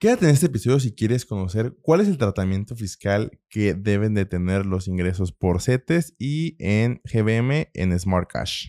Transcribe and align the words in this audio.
Quédate 0.00 0.24
en 0.24 0.30
este 0.30 0.46
episodio 0.46 0.80
si 0.80 0.94
quieres 0.94 1.26
conocer 1.26 1.76
cuál 1.82 2.00
es 2.00 2.08
el 2.08 2.16
tratamiento 2.16 2.74
fiscal 2.74 3.38
que 3.50 3.74
deben 3.74 4.14
de 4.14 4.24
tener 4.24 4.64
los 4.64 4.88
ingresos 4.88 5.30
por 5.30 5.60
CETES 5.60 6.14
y 6.18 6.56
en 6.58 7.02
GBM 7.04 7.68
en 7.74 8.00
Smart 8.00 8.26
Cash. 8.26 8.68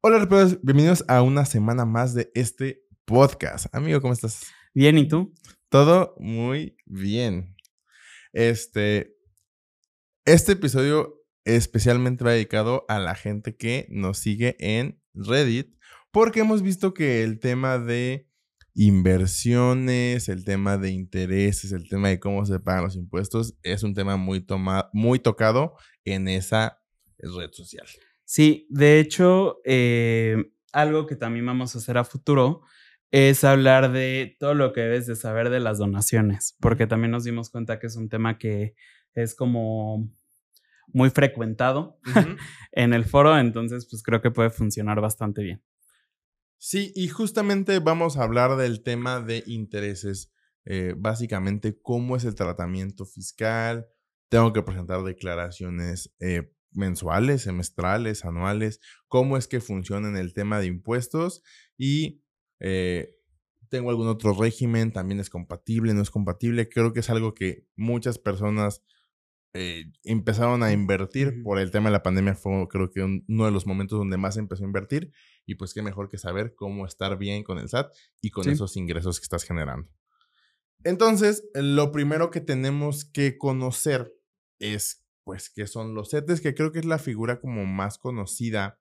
Hola, 0.00 0.26
bienvenidos 0.62 1.04
a 1.06 1.20
una 1.20 1.44
semana 1.44 1.84
más 1.84 2.14
de 2.14 2.30
este 2.34 2.82
podcast. 3.04 3.66
Amigo, 3.74 4.00
¿cómo 4.00 4.14
estás? 4.14 4.46
Bien, 4.72 4.96
¿y 4.96 5.06
tú? 5.06 5.34
Todo 5.68 6.14
muy 6.18 6.78
bien. 6.86 7.54
Este, 8.32 9.18
este 10.24 10.52
episodio 10.52 11.26
especialmente 11.44 12.24
va 12.24 12.32
dedicado 12.32 12.86
a 12.88 12.98
la 12.98 13.14
gente 13.14 13.54
que 13.54 13.86
nos 13.90 14.16
sigue 14.16 14.56
en 14.60 14.98
Reddit, 15.12 15.76
porque 16.10 16.40
hemos 16.40 16.62
visto 16.62 16.94
que 16.94 17.22
el 17.22 17.38
tema 17.38 17.78
de 17.78 18.27
inversiones, 18.74 20.28
el 20.28 20.44
tema 20.44 20.78
de 20.78 20.90
intereses, 20.90 21.72
el 21.72 21.88
tema 21.88 22.08
de 22.08 22.20
cómo 22.20 22.46
se 22.46 22.60
pagan 22.60 22.84
los 22.84 22.96
impuestos, 22.96 23.56
es 23.62 23.82
un 23.82 23.94
tema 23.94 24.16
muy, 24.16 24.46
muy 24.92 25.18
tocado 25.18 25.74
en 26.04 26.28
esa 26.28 26.80
red 27.18 27.50
social. 27.52 27.86
Sí, 28.24 28.66
de 28.70 29.00
hecho, 29.00 29.60
eh, 29.64 30.52
algo 30.72 31.06
que 31.06 31.16
también 31.16 31.46
vamos 31.46 31.74
a 31.74 31.78
hacer 31.78 31.98
a 31.98 32.04
futuro 32.04 32.62
es 33.10 33.42
hablar 33.42 33.90
de 33.90 34.36
todo 34.38 34.54
lo 34.54 34.72
que 34.72 34.82
debes 34.82 35.06
de 35.06 35.16
saber 35.16 35.50
de 35.50 35.60
las 35.60 35.78
donaciones, 35.78 36.56
porque 36.60 36.86
también 36.86 37.10
nos 37.10 37.24
dimos 37.24 37.50
cuenta 37.50 37.78
que 37.78 37.86
es 37.86 37.96
un 37.96 38.08
tema 38.08 38.38
que 38.38 38.74
es 39.14 39.34
como 39.34 40.12
muy 40.92 41.10
frecuentado 41.10 41.98
en 42.72 42.92
el 42.92 43.04
foro, 43.04 43.38
entonces 43.38 43.86
pues 43.90 44.02
creo 44.02 44.20
que 44.20 44.30
puede 44.30 44.50
funcionar 44.50 45.00
bastante 45.00 45.42
bien. 45.42 45.62
Sí, 46.58 46.92
y 46.96 47.08
justamente 47.08 47.78
vamos 47.78 48.16
a 48.16 48.24
hablar 48.24 48.56
del 48.56 48.82
tema 48.82 49.20
de 49.20 49.44
intereses. 49.46 50.32
Eh, 50.64 50.94
básicamente, 50.96 51.78
cómo 51.80 52.16
es 52.16 52.24
el 52.24 52.34
tratamiento 52.34 53.06
fiscal. 53.06 53.86
Tengo 54.28 54.52
que 54.52 54.62
presentar 54.62 55.02
declaraciones 55.04 56.12
eh, 56.20 56.52
mensuales, 56.72 57.42
semestrales, 57.42 58.24
anuales. 58.24 58.80
Cómo 59.06 59.36
es 59.36 59.46
que 59.46 59.60
funciona 59.60 60.08
en 60.08 60.16
el 60.16 60.34
tema 60.34 60.58
de 60.58 60.66
impuestos. 60.66 61.42
Y 61.78 62.24
eh, 62.60 63.14
tengo 63.68 63.90
algún 63.90 64.08
otro 64.08 64.34
régimen. 64.34 64.92
También 64.92 65.20
es 65.20 65.30
compatible, 65.30 65.94
no 65.94 66.02
es 66.02 66.10
compatible. 66.10 66.68
Creo 66.68 66.92
que 66.92 67.00
es 67.00 67.10
algo 67.10 67.34
que 67.34 67.66
muchas 67.76 68.18
personas 68.18 68.82
empezaron 69.52 70.62
a 70.62 70.72
invertir 70.72 71.42
por 71.42 71.58
el 71.58 71.70
tema 71.70 71.88
de 71.88 71.92
la 71.92 72.02
pandemia. 72.02 72.34
Fue, 72.34 72.68
creo 72.68 72.90
que, 72.90 73.02
uno 73.02 73.44
de 73.44 73.50
los 73.50 73.66
momentos 73.66 73.98
donde 73.98 74.16
más 74.16 74.36
empezó 74.36 74.62
a 74.62 74.66
invertir 74.66 75.12
y 75.46 75.54
pues 75.54 75.74
qué 75.74 75.82
mejor 75.82 76.08
que 76.08 76.18
saber 76.18 76.54
cómo 76.54 76.86
estar 76.86 77.16
bien 77.18 77.42
con 77.42 77.58
el 77.58 77.68
SAT 77.68 77.92
y 78.20 78.30
con 78.30 78.48
esos 78.48 78.76
ingresos 78.76 79.18
que 79.18 79.24
estás 79.24 79.44
generando. 79.44 79.88
Entonces, 80.84 81.48
lo 81.54 81.90
primero 81.90 82.30
que 82.30 82.40
tenemos 82.40 83.04
que 83.04 83.36
conocer 83.36 84.12
es, 84.60 85.04
pues, 85.24 85.50
qué 85.50 85.66
son 85.66 85.94
los 85.94 86.10
CETES, 86.10 86.40
que 86.40 86.54
creo 86.54 86.72
que 86.72 86.78
es 86.78 86.84
la 86.84 86.98
figura 86.98 87.40
como 87.40 87.66
más 87.66 87.98
conocida, 87.98 88.78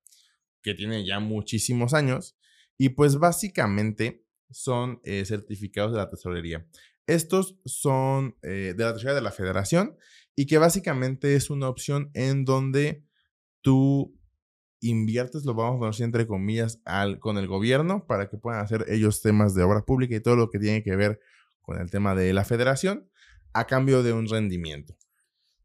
que 0.61 0.73
tiene 0.73 1.05
ya 1.05 1.19
muchísimos 1.19 1.93
años, 1.93 2.37
y 2.77 2.89
pues 2.89 3.17
básicamente 3.17 4.25
son 4.49 4.99
eh, 5.03 5.25
certificados 5.25 5.91
de 5.91 5.97
la 5.97 6.09
tesorería. 6.09 6.67
Estos 7.07 7.57
son 7.65 8.37
eh, 8.43 8.73
de 8.77 8.83
la 8.83 8.93
tesorería 8.93 9.15
de 9.15 9.21
la 9.21 9.31
federación 9.31 9.97
y 10.37 10.45
que 10.45 10.59
básicamente 10.59 11.35
es 11.35 11.49
una 11.49 11.67
opción 11.67 12.11
en 12.13 12.45
donde 12.45 13.03
tú 13.61 14.15
inviertes, 14.79 15.43
lo 15.45 15.55
vamos 15.55 15.77
a 15.77 15.79
conocer 15.79 16.05
entre 16.05 16.27
comillas, 16.27 16.79
al, 16.85 17.17
con 17.19 17.39
el 17.39 17.47
gobierno 17.47 18.05
para 18.05 18.29
que 18.29 18.37
puedan 18.37 18.61
hacer 18.61 18.85
ellos 18.87 19.23
temas 19.23 19.55
de 19.55 19.63
obra 19.63 19.83
pública 19.83 20.15
y 20.15 20.19
todo 20.21 20.35
lo 20.35 20.51
que 20.51 20.59
tiene 20.59 20.83
que 20.83 20.95
ver 20.95 21.19
con 21.63 21.81
el 21.81 21.89
tema 21.89 22.13
de 22.13 22.31
la 22.33 22.45
federación 22.45 23.09
a 23.53 23.65
cambio 23.65 24.03
de 24.03 24.13
un 24.13 24.27
rendimiento. 24.27 24.95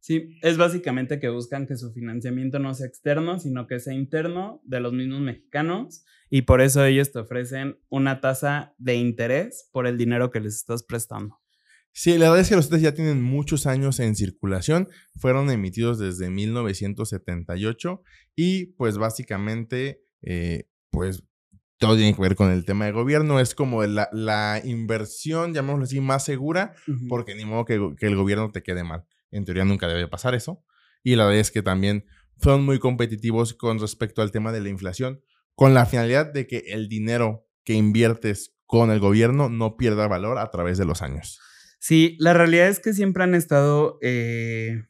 Sí, 0.00 0.38
es 0.40 0.56
básicamente 0.56 1.20
que 1.20 1.28
buscan 1.28 1.66
que 1.66 1.76
su 1.76 1.92
financiamiento 1.92 2.58
no 2.58 2.72
sea 2.72 2.86
externo, 2.86 3.38
sino 3.38 3.66
que 3.66 3.78
sea 3.78 3.92
interno 3.92 4.62
de 4.64 4.80
los 4.80 4.94
mismos 4.94 5.20
mexicanos 5.20 6.06
y 6.30 6.42
por 6.42 6.62
eso 6.62 6.82
ellos 6.82 7.12
te 7.12 7.18
ofrecen 7.18 7.78
una 7.90 8.22
tasa 8.22 8.74
de 8.78 8.94
interés 8.94 9.68
por 9.70 9.86
el 9.86 9.98
dinero 9.98 10.30
que 10.30 10.40
les 10.40 10.56
estás 10.56 10.82
prestando. 10.82 11.41
Sí, 11.92 12.16
la 12.16 12.30
verdad 12.30 12.40
es 12.40 12.48
que 12.48 12.56
los 12.56 12.66
CETES 12.68 12.82
ya 12.82 12.94
tienen 12.94 13.22
muchos 13.22 13.66
años 13.66 14.00
en 14.00 14.16
circulación, 14.16 14.88
fueron 15.16 15.50
emitidos 15.50 15.98
desde 15.98 16.30
1978 16.30 18.02
y 18.34 18.66
pues 18.74 18.96
básicamente, 18.96 20.02
eh, 20.22 20.68
pues 20.90 21.22
todo 21.76 21.96
tiene 21.96 22.14
que 22.14 22.22
ver 22.22 22.34
con 22.34 22.50
el 22.50 22.64
tema 22.64 22.86
de 22.86 22.92
gobierno, 22.92 23.40
es 23.40 23.54
como 23.54 23.84
la, 23.84 24.08
la 24.12 24.62
inversión, 24.64 25.52
llamémoslo 25.52 25.84
así, 25.84 26.00
más 26.00 26.24
segura, 26.24 26.74
porque 27.08 27.34
ni 27.34 27.44
modo 27.44 27.64
que, 27.64 27.94
que, 27.98 28.06
el 28.06 28.16
gobierno 28.16 28.52
te 28.52 28.62
quede 28.62 28.84
mal. 28.84 29.04
En 29.30 29.44
teoría 29.44 29.64
nunca 29.64 29.88
debe 29.88 30.06
pasar 30.06 30.34
eso. 30.34 30.64
Y 31.02 31.16
la 31.16 31.24
verdad 31.24 31.40
es 31.40 31.50
que 31.50 31.62
también 31.62 32.06
son 32.40 32.64
muy 32.64 32.78
competitivos 32.78 33.52
con 33.52 33.80
respecto 33.80 34.22
al 34.22 34.30
tema 34.30 34.52
de 34.52 34.60
la 34.60 34.68
inflación, 34.68 35.22
con 35.54 35.74
la 35.74 35.84
finalidad 35.84 36.32
de 36.32 36.46
que 36.46 36.58
el 36.68 36.88
dinero 36.88 37.48
que 37.64 37.74
inviertes 37.74 38.54
con 38.64 38.90
el 38.90 39.00
gobierno 39.00 39.48
no 39.48 39.76
pierda 39.76 40.06
valor 40.06 40.38
a 40.38 40.50
través 40.50 40.78
de 40.78 40.84
los 40.84 41.02
años. 41.02 41.40
Sí, 41.82 42.16
la 42.20 42.32
realidad 42.32 42.68
es 42.68 42.78
que 42.78 42.92
siempre 42.92 43.24
han 43.24 43.34
estado, 43.34 43.98
eh, 44.02 44.84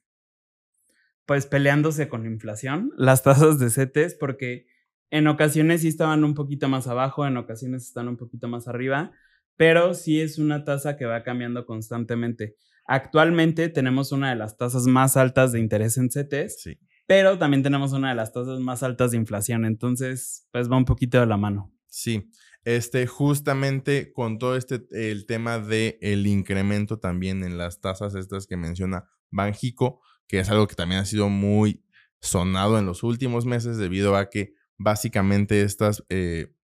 pues, 1.25 1.47
peleándose 1.47 2.07
con 2.11 2.25
la 2.25 2.29
inflación, 2.29 2.93
las 2.99 3.23
tasas 3.23 3.59
de 3.59 3.71
CETES, 3.71 4.15
porque 4.15 4.67
en 5.09 5.27
ocasiones 5.27 5.81
sí 5.81 5.89
estaban 5.89 6.23
un 6.23 6.35
poquito 6.35 6.69
más 6.69 6.89
abajo, 6.89 7.27
en 7.27 7.39
ocasiones 7.39 7.85
están 7.85 8.09
un 8.09 8.19
poquito 8.19 8.47
más 8.47 8.69
arriba, 8.69 9.11
pero 9.57 9.95
sí 9.95 10.21
es 10.21 10.37
una 10.37 10.65
tasa 10.67 10.99
que 10.99 11.07
va 11.07 11.23
cambiando 11.23 11.65
constantemente. 11.65 12.57
Actualmente 12.87 13.71
tenemos 13.71 14.13
una 14.13 14.29
de 14.29 14.37
las 14.37 14.59
tasas 14.59 14.87
más 14.87 15.17
altas 15.17 15.53
de 15.53 15.61
interés 15.61 15.97
en 15.97 16.11
CETES, 16.11 16.61
sí. 16.61 16.79
pero 17.07 17.39
también 17.39 17.63
tenemos 17.63 17.95
una 17.95 18.11
de 18.11 18.17
las 18.17 18.35
tasas 18.35 18.61
más 18.61 18.83
altas 18.83 19.13
de 19.13 19.17
inflación, 19.17 19.65
entonces, 19.65 20.47
pues 20.53 20.71
va 20.71 20.77
un 20.77 20.85
poquito 20.85 21.19
de 21.19 21.25
la 21.25 21.39
mano. 21.39 21.73
Sí, 21.87 22.31
este, 22.65 23.07
justamente 23.07 24.13
con 24.13 24.39
todo 24.39 24.57
este, 24.57 24.87
el 24.93 25.27
tema 25.27 25.59
del 25.59 25.99
el 26.01 26.27
incremento 26.27 26.99
también 26.99 27.43
en 27.43 27.59
las 27.59 27.81
tasas 27.81 28.15
estas 28.15 28.47
que 28.47 28.57
menciona 28.57 29.09
Banjico, 29.31 30.01
que 30.29 30.41
es 30.41 30.51
algo 30.51 30.69
que 30.69 30.75
también 30.75 31.01
ha 31.01 31.05
sido 31.05 31.29
muy 31.29 31.85
sonado 32.21 32.79
en 32.79 32.87
los 32.87 33.03
últimos 33.03 33.47
meses 33.47 33.79
debido 33.79 34.17
a 34.17 34.31
que 34.31 34.55
básicamente 34.79 35.63
estas, 35.63 36.05
eh, 36.09 36.55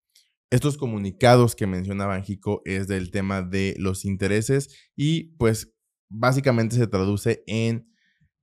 estos 0.50 0.78
comunicados 0.78 1.56
que 1.56 1.66
menciona 1.66 2.06
Banjico 2.06 2.62
es 2.64 2.86
del 2.86 3.10
tema 3.10 3.42
de 3.42 3.74
los 3.78 4.04
intereses 4.04 4.90
y 4.94 5.36
pues 5.36 5.74
básicamente 6.08 6.76
se 6.76 6.86
traduce 6.86 7.42
en 7.46 7.92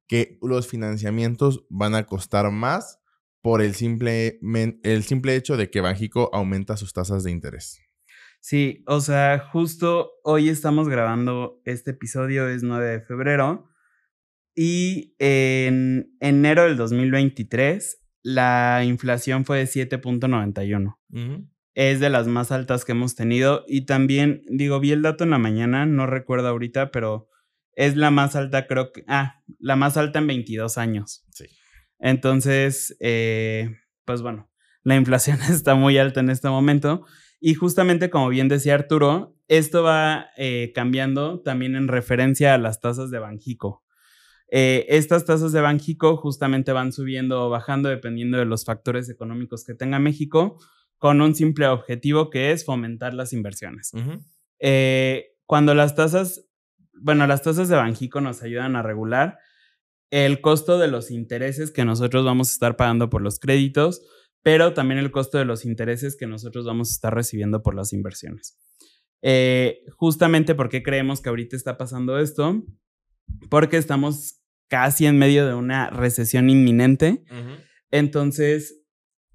que 0.08 0.38
los 0.42 0.68
financiamientos 0.68 1.66
van 1.70 1.96
a 1.96 2.06
costar 2.06 2.52
más 2.52 3.00
por 3.46 3.62
el 3.62 3.76
simple, 3.76 4.40
el 4.82 5.04
simple 5.04 5.36
hecho 5.36 5.56
de 5.56 5.70
que 5.70 5.80
Banjico 5.80 6.32
aumenta 6.34 6.78
sus 6.78 6.94
tasas 6.94 7.24
de 7.24 7.30
interés. 7.30 7.80
Sí, 8.40 8.84
o 8.88 9.02
sea, 9.02 9.38
justo 9.52 10.14
hoy 10.24 10.50
estamos 10.50 10.90
grabando 10.90 11.62
este 11.64 11.92
episodio, 11.92 12.50
es 12.50 12.64
9 12.64 12.88
de 12.88 13.02
febrero, 13.02 13.70
y 14.56 15.14
en 15.20 16.18
enero 16.22 16.64
del 16.64 16.76
2023 16.76 18.02
la 18.24 18.82
inflación 18.84 19.46
fue 19.46 19.60
de 19.60 19.66
7.91. 19.66 20.98
Es 21.76 22.00
de 22.00 22.10
las 22.10 22.26
más 22.26 22.52
altas 22.52 22.84
que 22.84 22.94
hemos 22.94 23.14
tenido 23.14 23.64
y 23.68 23.86
también, 23.86 24.42
digo, 24.48 24.80
vi 24.80 24.92
el 24.92 25.04
dato 25.04 25.24
en 25.24 25.30
la 25.30 25.38
mañana, 25.38 25.86
no 25.86 26.08
recuerdo 26.08 26.48
ahorita, 26.48 26.90
pero 26.90 27.30
es 27.74 27.96
la 27.96 28.10
más 28.10 28.36
alta, 28.36 28.66
creo 28.66 28.92
que, 28.92 29.04
ah, 29.08 29.44
la 29.60 29.76
más 29.76 29.98
alta 29.98 30.18
en 30.18 30.26
22 30.26 30.80
años. 30.80 31.28
Sí. 31.30 31.46
Entonces, 32.00 32.96
eh, 33.00 33.78
pues 34.06 34.22
bueno, 34.22 34.50
la 34.84 34.96
inflación 34.96 35.40
está 35.50 35.76
muy 35.76 35.98
alta 35.98 36.20
en 36.20 36.30
este 36.30 36.50
momento. 36.50 37.06
Y 37.40 37.54
justamente 37.54 38.10
como 38.10 38.30
bien 38.30 38.48
decía 38.48 38.76
Arturo, 38.76 39.36
esto 39.48 39.84
va 39.84 40.28
eh, 40.38 40.72
cambiando 40.74 41.42
también 41.42 41.76
en 41.76 41.88
referencia 41.88 42.54
a 42.54 42.58
las 42.58 42.80
tasas 42.80 43.12
de 43.12 43.20
Banjico. 43.20 43.84
Eh, 44.52 44.86
estas 44.90 45.26
tasas 45.26 45.52
de 45.52 45.62
Banjico 45.62 46.18
justamente 46.18 46.72
van 46.72 46.92
subiendo 46.92 47.46
o 47.46 47.50
bajando 47.50 47.90
dependiendo 47.90 48.38
de 48.38 48.46
los 48.46 48.64
factores 48.64 49.10
económicos 49.10 49.66
que 49.66 49.74
tenga 49.74 50.00
México, 50.00 50.58
con 50.98 51.22
un 51.22 51.36
simple 51.36 51.68
objetivo 51.68 52.30
que 52.30 52.52
es 52.52 52.66
fomentar 52.66 53.14
las 53.14 53.34
inversiones. 53.34 53.92
cuando 55.46 55.76
las 55.76 55.96
tasas, 55.96 56.48
bueno, 56.94 57.28
las 57.28 57.44
tasas 57.44 57.70
de 57.70 57.76
Banjico 57.76 58.22
nos 58.22 58.42
ayudan 58.42 58.76
a 58.76 58.82
regular 58.82 59.38
el 60.12 60.42
costo 60.42 60.78
de 60.78 60.88
los 60.88 61.12
intereses 61.12 61.72
que 61.72 61.86
nosotros 61.86 62.26
vamos 62.26 62.50
a 62.50 62.54
estar 62.54 62.78
pagando 62.78 63.10
por 63.10 63.22
los 63.22 63.40
créditos, 63.40 64.02
pero 64.44 64.74
también 64.74 65.00
el 65.00 65.12
costo 65.12 65.38
de 65.38 65.46
los 65.46 65.66
intereses 65.66 66.16
que 66.16 66.28
nosotros 66.28 66.66
vamos 66.66 66.90
a 66.90 66.94
estar 66.94 67.14
recibiendo 67.14 67.64
por 67.64 67.76
las 67.76 67.94
inversiones. 67.94 68.58
Eh, 69.22 69.80
justamente 69.98 70.54
porque 70.54 70.84
creemos 70.84 71.22
que 71.22 71.30
ahorita 71.30 71.56
está 71.56 71.78
pasando 71.78 72.20
esto, 72.20 72.64
porque 73.50 73.78
estamos 73.78 74.42
casi 74.68 75.06
en 75.06 75.18
medio 75.18 75.48
de 75.48 75.54
una 75.54 75.90
recesión 75.90 76.50
inminente. 76.50 77.24
Entonces, 77.92 78.84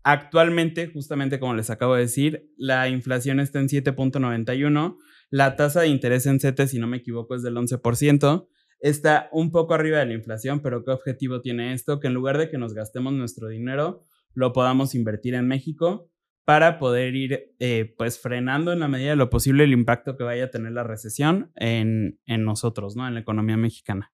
actualmente, 0.03 0.89
justamente 0.93 1.41
como 1.41 1.55
les 1.55 1.71
acabo 1.71 1.95
de 1.95 2.03
decir, 2.03 2.53
la 2.57 2.89
inflación 2.89 3.41
está 3.41 3.59
en 3.59 3.69
7.91 3.69 4.97
La 5.31 5.57
tasa 5.57 5.81
de 5.81 5.89
interés 5.89 6.27
en 6.27 6.41
CETES, 6.41 6.71
si 6.71 6.79
no 6.79 6.87
me 6.87 6.99
equivoco, 6.99 7.35
es 7.35 7.43
del 7.43 7.57
11%. 7.57 8.49
Está 8.81 9.29
un 9.33 9.51
poco 9.51 9.75
arriba 9.75 9.99
de 9.99 10.07
la 10.07 10.15
inflación, 10.15 10.61
pero 10.61 10.85
¿qué 10.85 10.91
objetivo 10.91 11.41
tiene 11.41 11.75
esto? 11.75 12.01
Que 12.01 12.07
en 12.09 12.15
lugar 12.15 12.39
de 12.39 12.49
que 12.49 12.59
nos 12.59 12.73
gastemos 12.73 13.13
nuestro 13.13 13.49
dinero, 13.49 14.03
lo 14.35 14.53
podamos 14.53 14.95
invertir 14.95 15.35
en 15.35 15.47
México 15.47 16.11
para 16.45 16.79
poder 16.79 17.15
ir 17.15 17.55
eh, 17.59 17.95
pues 17.97 18.19
frenando 18.19 18.73
en 18.73 18.81
la 18.81 18.89
medida 18.89 19.11
de 19.11 19.17
lo 19.17 19.31
posible 19.31 19.65
el 19.65 19.73
impacto 19.73 20.17
que 20.17 20.25
vaya 20.25 20.47
a 20.47 20.51
tener 20.51 20.73
la 20.73 20.83
recesión 20.83 21.53
en, 21.55 22.19
en 22.27 22.45
nosotros, 22.45 22.97
¿no? 22.97 23.07
En 23.07 23.15
la 23.15 23.21
economía 23.21 23.57
mexicana. 23.57 24.13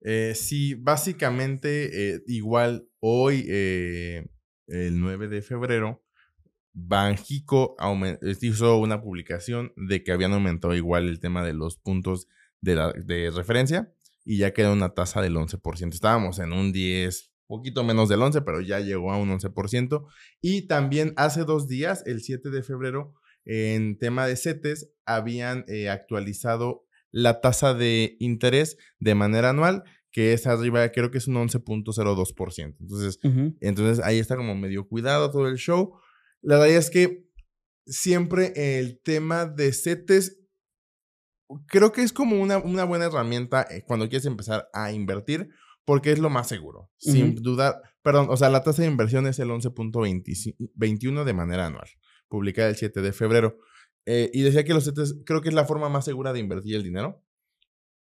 Eh, 0.00 0.32
sí, 0.34 0.74
básicamente, 0.74 2.14
eh, 2.14 2.22
igual 2.26 2.88
hoy, 3.00 3.46
el 3.48 5.00
9 5.00 5.28
de 5.28 5.42
febrero, 5.42 6.02
Banjico 6.72 7.76
hizo 8.40 8.78
una 8.78 9.00
publicación 9.00 9.72
de 9.76 10.02
que 10.02 10.10
habían 10.10 10.32
aumentado 10.32 10.74
igual 10.74 11.08
el 11.08 11.20
tema 11.20 11.44
de 11.44 11.52
los 11.54 11.76
puntos 11.78 12.26
de, 12.64 12.92
de 13.04 13.30
referencia 13.30 13.92
y 14.24 14.38
ya 14.38 14.52
quedó 14.52 14.72
una 14.72 14.94
tasa 14.94 15.20
del 15.20 15.36
11%. 15.36 15.92
Estábamos 15.92 16.38
en 16.38 16.52
un 16.52 16.72
10, 16.72 17.34
poquito 17.46 17.84
menos 17.84 18.08
del 18.08 18.22
11, 18.22 18.40
pero 18.42 18.60
ya 18.60 18.80
llegó 18.80 19.12
a 19.12 19.18
un 19.18 19.30
11%. 19.30 20.06
Y 20.40 20.66
también 20.66 21.12
hace 21.16 21.44
dos 21.44 21.68
días, 21.68 22.02
el 22.06 22.22
7 22.22 22.50
de 22.50 22.62
febrero, 22.62 23.14
en 23.44 23.98
tema 23.98 24.26
de 24.26 24.36
CETES, 24.36 24.90
habían 25.04 25.64
eh, 25.68 25.90
actualizado 25.90 26.86
la 27.10 27.40
tasa 27.40 27.74
de 27.74 28.16
interés 28.18 28.76
de 28.98 29.14
manera 29.14 29.50
anual, 29.50 29.84
que 30.10 30.32
es 30.32 30.46
arriba, 30.46 30.90
creo 30.90 31.10
que 31.10 31.18
es 31.18 31.28
un 31.28 31.34
11.02%. 31.34 32.76
Entonces, 32.80 33.18
entonces 33.60 34.04
ahí 34.04 34.18
está 34.18 34.36
como 34.36 34.54
medio 34.54 34.88
cuidado 34.88 35.30
todo 35.30 35.48
el 35.48 35.56
show. 35.56 35.94
La 36.40 36.58
verdad 36.58 36.76
es 36.76 36.90
que 36.90 37.28
siempre 37.86 38.52
el 38.78 39.00
tema 39.00 39.44
de 39.44 39.72
CETES 39.72 40.43
creo 41.66 41.92
que 41.92 42.02
es 42.02 42.12
como 42.12 42.40
una, 42.40 42.58
una 42.58 42.84
buena 42.84 43.06
herramienta 43.06 43.66
eh, 43.70 43.84
cuando 43.86 44.08
quieres 44.08 44.26
empezar 44.26 44.68
a 44.72 44.92
invertir, 44.92 45.50
porque 45.84 46.12
es 46.12 46.18
lo 46.18 46.30
más 46.30 46.48
seguro. 46.48 46.90
Sin 46.96 47.34
duda, 47.36 47.82
perdón, 48.02 48.28
o 48.30 48.36
sea, 48.36 48.48
la 48.48 48.62
tasa 48.62 48.82
de 48.82 48.88
inversión 48.88 49.26
es 49.26 49.38
el 49.38 49.48
11.21 49.48 51.24
de 51.24 51.32
manera 51.32 51.66
anual, 51.66 51.88
publicada 52.28 52.68
el 52.68 52.76
7 52.76 53.02
de 53.02 53.12
febrero. 53.12 53.58
Eh, 54.06 54.30
y 54.32 54.42
decía 54.42 54.64
que 54.64 54.74
los 54.74 54.84
CETES 54.84 55.22
creo 55.24 55.40
que 55.40 55.48
es 55.48 55.54
la 55.54 55.64
forma 55.64 55.88
más 55.88 56.04
segura 56.04 56.32
de 56.32 56.40
invertir 56.40 56.76
el 56.76 56.82
dinero. 56.82 57.22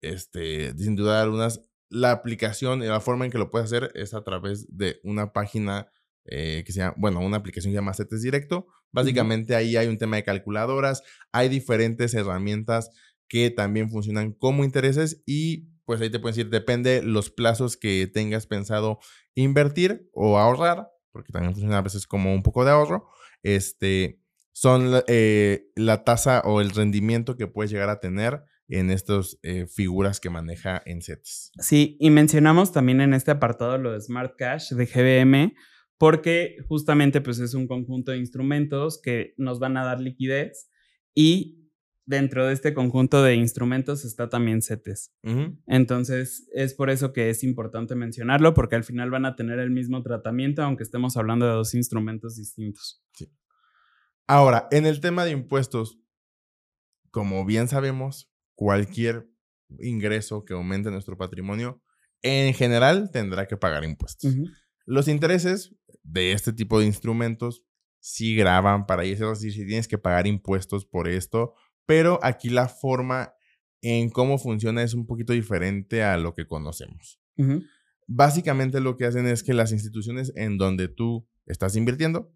Este, 0.01 0.75
sin 0.77 0.95
duda 0.95 1.21
algunas, 1.21 1.61
la 1.89 2.11
aplicación 2.11 2.83
y 2.83 2.87
la 2.87 2.99
forma 2.99 3.25
en 3.25 3.31
que 3.31 3.37
lo 3.37 3.51
puedes 3.51 3.65
hacer 3.65 3.91
es 3.95 4.13
a 4.13 4.23
través 4.23 4.67
de 4.75 4.99
una 5.03 5.33
página 5.33 5.91
eh, 6.25 6.63
que 6.65 6.71
se 6.71 6.79
llama, 6.79 6.95
bueno, 6.97 7.19
una 7.21 7.37
aplicación 7.37 7.71
que 7.71 7.75
se 7.75 7.81
llama 7.81 7.93
CETES 7.93 8.21
Directo. 8.21 8.67
Básicamente 8.91 9.55
ahí 9.55 9.75
hay 9.75 9.87
un 9.87 9.97
tema 9.97 10.15
de 10.15 10.23
calculadoras, 10.23 11.03
hay 11.31 11.49
diferentes 11.49 12.13
herramientas 12.13 12.91
que 13.27 13.49
también 13.49 13.89
funcionan 13.89 14.33
como 14.33 14.63
intereses 14.63 15.23
y 15.25 15.69
pues 15.85 16.01
ahí 16.01 16.09
te 16.09 16.19
pueden 16.19 16.35
decir, 16.35 16.49
depende 16.51 17.01
los 17.01 17.29
plazos 17.29 17.77
que 17.77 18.07
tengas 18.07 18.45
pensado 18.45 18.99
invertir 19.35 20.09
o 20.11 20.37
ahorrar, 20.37 20.89
porque 21.11 21.31
también 21.31 21.53
funciona 21.53 21.77
a 21.77 21.81
veces 21.81 22.05
como 22.05 22.33
un 22.33 22.43
poco 22.43 22.65
de 22.65 22.71
ahorro, 22.71 23.09
este, 23.41 24.21
son 24.51 25.01
eh, 25.07 25.69
la 25.75 26.03
tasa 26.03 26.41
o 26.43 26.59
el 26.59 26.71
rendimiento 26.71 27.37
que 27.37 27.47
puedes 27.47 27.71
llegar 27.71 27.89
a 27.89 27.99
tener 27.99 28.43
en 28.67 28.91
estas 28.91 29.37
eh, 29.43 29.65
figuras 29.67 30.19
que 30.19 30.29
maneja 30.29 30.81
en 30.85 31.01
sets. 31.01 31.51
Sí, 31.59 31.95
y 31.99 32.09
mencionamos 32.09 32.71
también 32.73 32.99
en 32.99 33.13
este 33.13 33.31
apartado 33.31 33.77
lo 33.77 33.93
de 33.93 34.01
Smart 34.01 34.35
Cash 34.37 34.73
de 34.73 34.85
GBM, 34.85 35.53
porque 35.97 36.57
justamente 36.67 37.21
pues 37.21 37.39
es 37.39 37.53
un 37.53 37.67
conjunto 37.67 38.11
de 38.11 38.17
instrumentos 38.17 38.99
que 39.01 39.33
nos 39.37 39.59
van 39.59 39.77
a 39.77 39.85
dar 39.85 39.99
liquidez 39.99 40.69
y 41.15 41.56
dentro 42.07 42.47
de 42.47 42.53
este 42.53 42.73
conjunto 42.73 43.21
de 43.21 43.35
instrumentos 43.35 44.05
está 44.05 44.29
también 44.29 44.63
CETES. 44.63 45.13
Entonces, 45.67 46.49
es 46.53 46.73
por 46.73 46.89
eso 46.89 47.13
que 47.13 47.29
es 47.29 47.43
importante 47.43 47.93
mencionarlo, 47.93 48.55
porque 48.55 48.75
al 48.75 48.83
final 48.83 49.11
van 49.11 49.25
a 49.25 49.35
tener 49.35 49.59
el 49.59 49.69
mismo 49.69 50.01
tratamiento, 50.01 50.63
aunque 50.63 50.83
estemos 50.83 51.17
hablando 51.17 51.45
de 51.45 51.51
dos 51.51 51.75
instrumentos 51.75 52.37
distintos. 52.37 53.03
Sí. 53.13 53.29
Ahora, 54.25 54.67
en 54.71 54.85
el 54.85 55.01
tema 55.01 55.25
de 55.25 55.31
impuestos, 55.31 55.99
como 57.11 57.45
bien 57.45 57.67
sabemos, 57.67 58.31
cualquier 58.55 59.29
ingreso 59.79 60.45
que 60.45 60.53
aumente 60.53 60.89
nuestro 60.89 61.17
patrimonio, 61.17 61.83
en 62.21 62.53
general 62.53 63.11
tendrá 63.11 63.47
que 63.47 63.57
pagar 63.57 63.83
impuestos. 63.83 64.33
Los 64.85 65.09
intereses 65.09 65.75
de 66.03 66.31
este 66.31 66.53
tipo 66.53 66.79
de 66.79 66.85
instrumentos 66.85 67.63
sí 67.99 68.35
graban 68.35 68.85
para 68.85 69.03
eso, 69.03 69.31
es 69.33 69.41
decir, 69.41 69.61
si 69.61 69.67
tienes 69.67 69.87
que 69.89 69.97
pagar 69.97 70.25
impuestos 70.25 70.85
por 70.85 71.09
esto, 71.09 71.53
pero 71.87 72.19
aquí 72.21 72.49
la 72.49 72.67
forma 72.67 73.33
en 73.81 74.09
cómo 74.11 74.37
funciona 74.37 74.83
es 74.83 74.93
un 74.93 75.07
poquito 75.07 75.33
diferente 75.33 76.03
a 76.03 76.17
lo 76.17 76.35
que 76.35 76.45
conocemos. 76.45 77.19
Básicamente 78.07 78.79
lo 78.79 78.97
que 78.97 79.05
hacen 79.05 79.25
es 79.25 79.41
que 79.41 79.53
las 79.53 79.71
instituciones 79.71 80.33
en 80.35 80.57
donde 80.57 80.89
tú 80.89 81.27
estás 81.45 81.75
invirtiendo, 81.75 82.31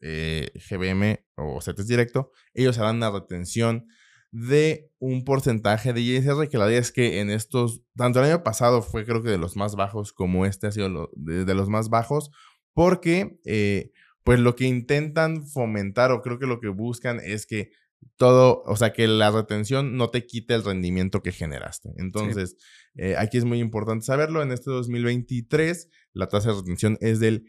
eh, 0.00 0.50
GBM 0.68 1.24
o 1.36 1.60
CETES 1.60 1.86
Directo, 1.86 2.32
ellos 2.54 2.78
harán 2.78 2.96
una 2.96 3.10
retención 3.10 3.86
de 4.30 4.90
un 4.98 5.24
porcentaje 5.24 5.92
de 5.92 6.00
ISR 6.00 6.48
que 6.48 6.56
la 6.56 6.68
idea 6.68 6.80
es 6.80 6.90
que 6.90 7.20
en 7.20 7.28
estos, 7.28 7.82
tanto 7.94 8.20
el 8.20 8.30
año 8.30 8.42
pasado 8.42 8.80
fue 8.80 9.04
creo 9.04 9.22
que 9.22 9.28
de 9.28 9.36
los 9.36 9.56
más 9.56 9.76
bajos 9.76 10.14
como 10.14 10.46
este 10.46 10.66
ha 10.66 10.72
sido 10.72 11.10
de, 11.14 11.54
los 11.54 11.68
más 11.68 11.90
bajos, 11.90 12.30
porque 12.72 13.38
eh, 13.44 13.92
pues 14.24 14.40
lo 14.40 14.56
que 14.56 14.64
intentan 14.64 15.46
fomentar 15.46 16.12
o 16.12 16.22
creo 16.22 16.38
que 16.38 16.46
lo 16.46 16.60
que 16.60 16.68
buscan 16.68 17.20
es 17.22 17.44
que 17.44 17.70
todo, 18.16 18.62
o 18.66 18.76
sea, 18.76 18.92
que 18.92 19.08
la 19.08 19.30
retención 19.30 19.96
no 19.96 20.10
te 20.10 20.26
quite 20.26 20.54
el 20.54 20.64
rendimiento 20.64 21.22
que 21.22 21.32
generaste. 21.32 21.90
Entonces, 21.96 22.56
eh, 22.94 23.16
aquí 23.18 23.38
es 23.38 23.44
muy 23.44 23.60
importante 23.60 24.04
saberlo. 24.04 24.42
En 24.42 24.52
este 24.52 24.70
2023, 24.70 25.88
la 26.12 26.28
tasa 26.28 26.50
de 26.50 26.56
retención 26.56 26.98
es 27.00 27.20
del 27.20 27.44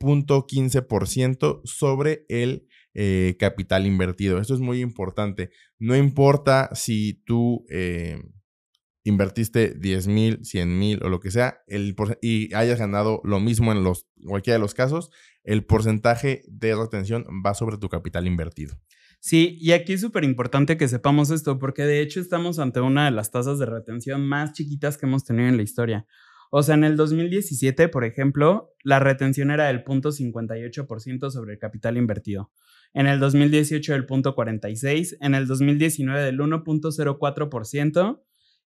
0.15% 0.00 1.60
sobre 1.64 2.24
el 2.28 2.66
eh, 2.94 3.36
capital 3.38 3.86
invertido. 3.86 4.38
Esto 4.38 4.54
es 4.54 4.60
muy 4.60 4.80
importante. 4.80 5.50
No 5.78 5.96
importa 5.96 6.70
si 6.74 7.22
tú 7.24 7.64
eh, 7.70 8.20
invertiste 9.04 9.74
10 9.74 10.08
mil, 10.08 10.44
100 10.44 10.78
mil 10.78 11.02
o 11.02 11.08
lo 11.08 11.20
que 11.20 11.30
sea 11.30 11.62
el 11.66 11.96
y 12.20 12.54
hayas 12.54 12.78
ganado 12.78 13.20
lo 13.24 13.40
mismo 13.40 13.72
en 13.72 13.82
los, 13.82 14.06
cualquiera 14.26 14.56
de 14.56 14.62
los 14.62 14.74
casos, 14.74 15.10
el 15.44 15.64
porcentaje 15.64 16.42
de 16.48 16.74
retención 16.74 17.24
va 17.44 17.54
sobre 17.54 17.78
tu 17.78 17.88
capital 17.88 18.26
invertido. 18.26 18.76
Sí, 19.24 19.56
y 19.60 19.70
aquí 19.70 19.92
es 19.92 20.00
súper 20.00 20.24
importante 20.24 20.76
que 20.76 20.88
sepamos 20.88 21.30
esto, 21.30 21.60
porque 21.60 21.84
de 21.84 22.00
hecho 22.00 22.18
estamos 22.18 22.58
ante 22.58 22.80
una 22.80 23.04
de 23.04 23.12
las 23.12 23.30
tasas 23.30 23.60
de 23.60 23.66
retención 23.66 24.26
más 24.26 24.52
chiquitas 24.52 24.98
que 24.98 25.06
hemos 25.06 25.22
tenido 25.22 25.48
en 25.48 25.56
la 25.56 25.62
historia. 25.62 26.06
O 26.50 26.64
sea, 26.64 26.74
en 26.74 26.82
el 26.82 26.96
2017, 26.96 27.88
por 27.88 28.04
ejemplo, 28.04 28.74
la 28.82 28.98
retención 28.98 29.52
era 29.52 29.68
del 29.68 29.84
0.58% 29.84 31.30
sobre 31.30 31.52
el 31.52 31.60
capital 31.60 31.98
invertido. 31.98 32.50
En 32.94 33.06
el 33.06 33.20
2018 33.20 33.92
del 33.92 34.08
0.46%, 34.08 35.16
en 35.20 35.36
el 35.36 35.46
2019 35.46 36.20
del 36.20 36.40
1.04%, 36.40 38.22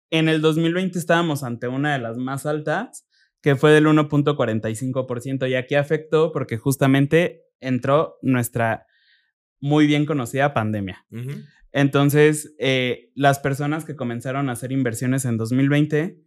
en 0.10 0.30
el 0.30 0.40
2020 0.40 0.98
estábamos 0.98 1.44
ante 1.44 1.68
una 1.68 1.92
de 1.92 2.00
las 2.00 2.18
más 2.18 2.46
altas, 2.46 3.06
que 3.42 3.58
fue 3.58 3.74
del 3.74 3.88
1.45%, 3.88 5.50
y 5.50 5.56
aquí 5.56 5.76
afectó 5.76 6.32
porque 6.32 6.58
justamente 6.58 7.44
entró 7.60 8.20
nuestra 8.22 8.88
muy 9.60 9.88
bien 9.88 10.06
conocida 10.06 10.54
pandemia. 10.54 11.06
Entonces, 11.72 12.56
eh, 12.60 13.12
las 13.16 13.40
personas 13.40 13.84
que 13.86 13.96
comenzaron 13.96 14.50
a 14.50 14.54
hacer 14.54 14.72
inversiones 14.72 15.26
en 15.26 15.38
2020, 15.38 16.22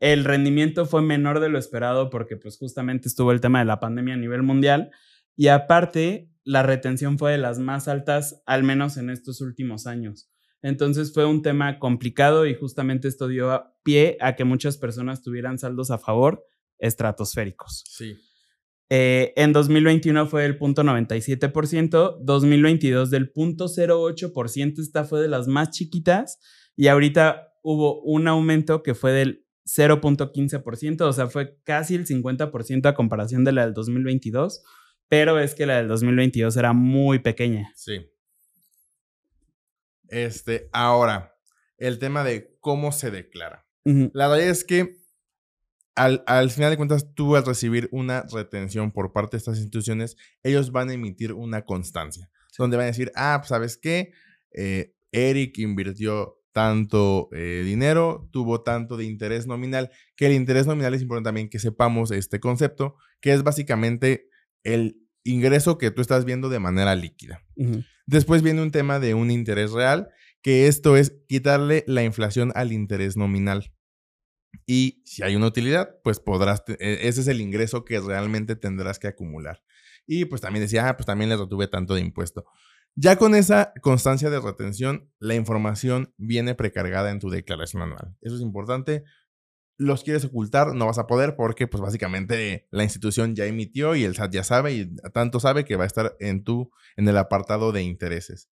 el 0.00 0.24
rendimiento 0.24 0.86
fue 0.86 1.02
menor 1.02 1.40
de 1.40 1.48
lo 1.48 1.58
esperado 1.58 2.10
porque 2.10 2.36
pues 2.36 2.58
justamente 2.58 3.08
estuvo 3.08 3.32
el 3.32 3.40
tema 3.40 3.58
de 3.58 3.64
la 3.64 3.80
pandemia 3.80 4.14
a 4.14 4.18
nivel 4.18 4.42
mundial 4.42 4.90
y 5.36 5.48
aparte 5.48 6.30
la 6.44 6.62
retención 6.62 7.18
fue 7.18 7.32
de 7.32 7.38
las 7.38 7.58
más 7.58 7.88
altas, 7.88 8.42
al 8.46 8.62
menos 8.62 8.96
en 8.96 9.10
estos 9.10 9.40
últimos 9.40 9.86
años. 9.86 10.30
Entonces 10.62 11.12
fue 11.12 11.26
un 11.26 11.42
tema 11.42 11.78
complicado 11.78 12.46
y 12.46 12.54
justamente 12.54 13.08
esto 13.08 13.28
dio 13.28 13.64
pie 13.82 14.16
a 14.20 14.34
que 14.34 14.44
muchas 14.44 14.76
personas 14.78 15.22
tuvieran 15.22 15.58
saldos 15.58 15.90
a 15.90 15.98
favor 15.98 16.44
estratosféricos. 16.78 17.84
Sí. 17.86 18.16
Eh, 18.88 19.32
en 19.36 19.52
2021 19.52 20.26
fue 20.26 20.42
del 20.42 20.58
punto 20.58 20.82
97%, 20.84 22.18
2022 22.20 23.10
del 23.10 23.30
punto 23.30 23.66
08%, 23.66 24.80
esta 24.80 25.04
fue 25.04 25.20
de 25.20 25.28
las 25.28 25.48
más 25.48 25.70
chiquitas 25.70 26.38
y 26.76 26.86
ahorita 26.86 27.52
hubo 27.62 28.00
un 28.02 28.28
aumento 28.28 28.84
que 28.84 28.94
fue 28.94 29.10
del 29.12 29.44
0.15%, 29.66 31.00
o 31.00 31.12
sea, 31.12 31.26
fue 31.26 31.58
casi 31.64 31.96
el 31.96 32.06
50% 32.06 32.86
a 32.86 32.94
comparación 32.94 33.44
de 33.44 33.52
la 33.52 33.64
del 33.64 33.74
2022, 33.74 34.62
pero 35.08 35.40
es 35.40 35.54
que 35.54 35.66
la 35.66 35.78
del 35.78 35.88
2022 35.88 36.56
era 36.56 36.72
muy 36.72 37.18
pequeña. 37.18 37.72
Sí. 37.74 38.08
Este, 40.08 40.68
ahora, 40.72 41.36
el 41.78 41.98
tema 41.98 42.22
de 42.22 42.56
cómo 42.60 42.92
se 42.92 43.10
declara. 43.10 43.66
La 43.84 44.28
verdad 44.28 44.48
es 44.48 44.64
que 44.64 44.96
al, 45.96 46.50
final 46.50 46.70
de 46.70 46.76
cuentas, 46.76 47.14
tú 47.14 47.36
al 47.36 47.44
recibir 47.44 47.88
una 47.90 48.22
retención 48.30 48.92
por 48.92 49.12
parte 49.12 49.36
de 49.36 49.38
estas 49.38 49.56
instituciones, 49.56 50.16
ellos 50.42 50.70
van 50.70 50.90
a 50.90 50.92
emitir 50.92 51.32
una 51.32 51.62
constancia, 51.62 52.30
donde 52.58 52.76
van 52.76 52.84
a 52.84 52.88
decir, 52.88 53.10
ah, 53.16 53.38
pues 53.40 53.48
sabes 53.48 53.78
qué, 53.78 54.12
eh, 54.52 54.94
Eric 55.10 55.58
invirtió 55.58 56.38
tanto 56.52 57.28
eh, 57.32 57.62
dinero, 57.64 58.28
tuvo 58.30 58.62
tanto 58.62 58.96
de 58.96 59.04
interés 59.04 59.46
nominal, 59.46 59.90
que 60.16 60.26
el 60.26 60.32
interés 60.32 60.66
nominal 60.66 60.94
es 60.94 61.02
importante 61.02 61.28
también 61.28 61.48
que 61.48 61.58
sepamos 61.58 62.10
este 62.10 62.40
concepto, 62.40 62.96
que 63.20 63.32
es 63.32 63.42
básicamente 63.42 64.28
el 64.64 64.98
ingreso 65.24 65.78
que 65.78 65.90
tú 65.90 66.02
estás 66.02 66.24
viendo 66.24 66.48
de 66.48 66.58
manera 66.58 66.94
líquida. 66.94 67.42
Después 68.06 68.42
viene 68.42 68.62
un 68.62 68.70
tema 68.70 69.00
de 69.00 69.14
un 69.14 69.30
interés 69.30 69.72
real, 69.72 70.08
que 70.42 70.66
esto 70.66 70.96
es 70.96 71.14
quitarle 71.26 71.84
la 71.86 72.04
inflación 72.04 72.52
al 72.54 72.72
interés 72.72 73.16
nominal. 73.16 73.72
Y 74.64 75.02
si 75.04 75.22
hay 75.22 75.36
una 75.36 75.46
utilidad, 75.46 75.96
pues 76.02 76.20
podrás, 76.20 76.62
e, 76.68 77.08
ese 77.08 77.20
es 77.20 77.28
el 77.28 77.40
ingreso 77.40 77.84
que 77.84 78.00
realmente 78.00 78.56
tendrás 78.56 78.98
que 78.98 79.08
acumular. 79.08 79.62
Y 80.06 80.24
pues 80.26 80.40
también 80.40 80.64
decía, 80.64 80.88
ah, 80.88 80.96
pues 80.96 81.06
también 81.06 81.28
le 81.28 81.36
retuve 81.36 81.68
tanto 81.68 81.94
de 81.94 82.00
impuesto. 82.00 82.44
Ya 82.94 83.16
con 83.16 83.34
esa 83.34 83.74
constancia 83.82 84.30
de 84.30 84.40
retención, 84.40 85.10
la 85.18 85.34
información 85.34 86.14
viene 86.16 86.54
precargada 86.54 87.10
en 87.10 87.18
tu 87.18 87.28
declaración 87.28 87.82
anual. 87.82 88.16
Eso 88.22 88.36
es 88.36 88.40
importante. 88.40 89.04
Los 89.76 90.02
quieres 90.02 90.24
ocultar, 90.24 90.74
no 90.74 90.86
vas 90.86 90.96
a 90.96 91.06
poder 91.06 91.36
porque 91.36 91.66
pues 91.66 91.82
básicamente 91.82 92.66
la 92.70 92.84
institución 92.84 93.34
ya 93.34 93.44
emitió 93.44 93.94
y 93.94 94.04
el 94.04 94.14
SAT 94.14 94.32
ya 94.32 94.44
sabe 94.44 94.72
y 94.72 94.96
tanto 95.12 95.40
sabe 95.40 95.66
que 95.66 95.76
va 95.76 95.84
a 95.84 95.86
estar 95.86 96.16
en 96.20 96.42
tu 96.42 96.70
en 96.96 97.06
el 97.06 97.18
apartado 97.18 97.72
de 97.72 97.82
intereses. 97.82 98.48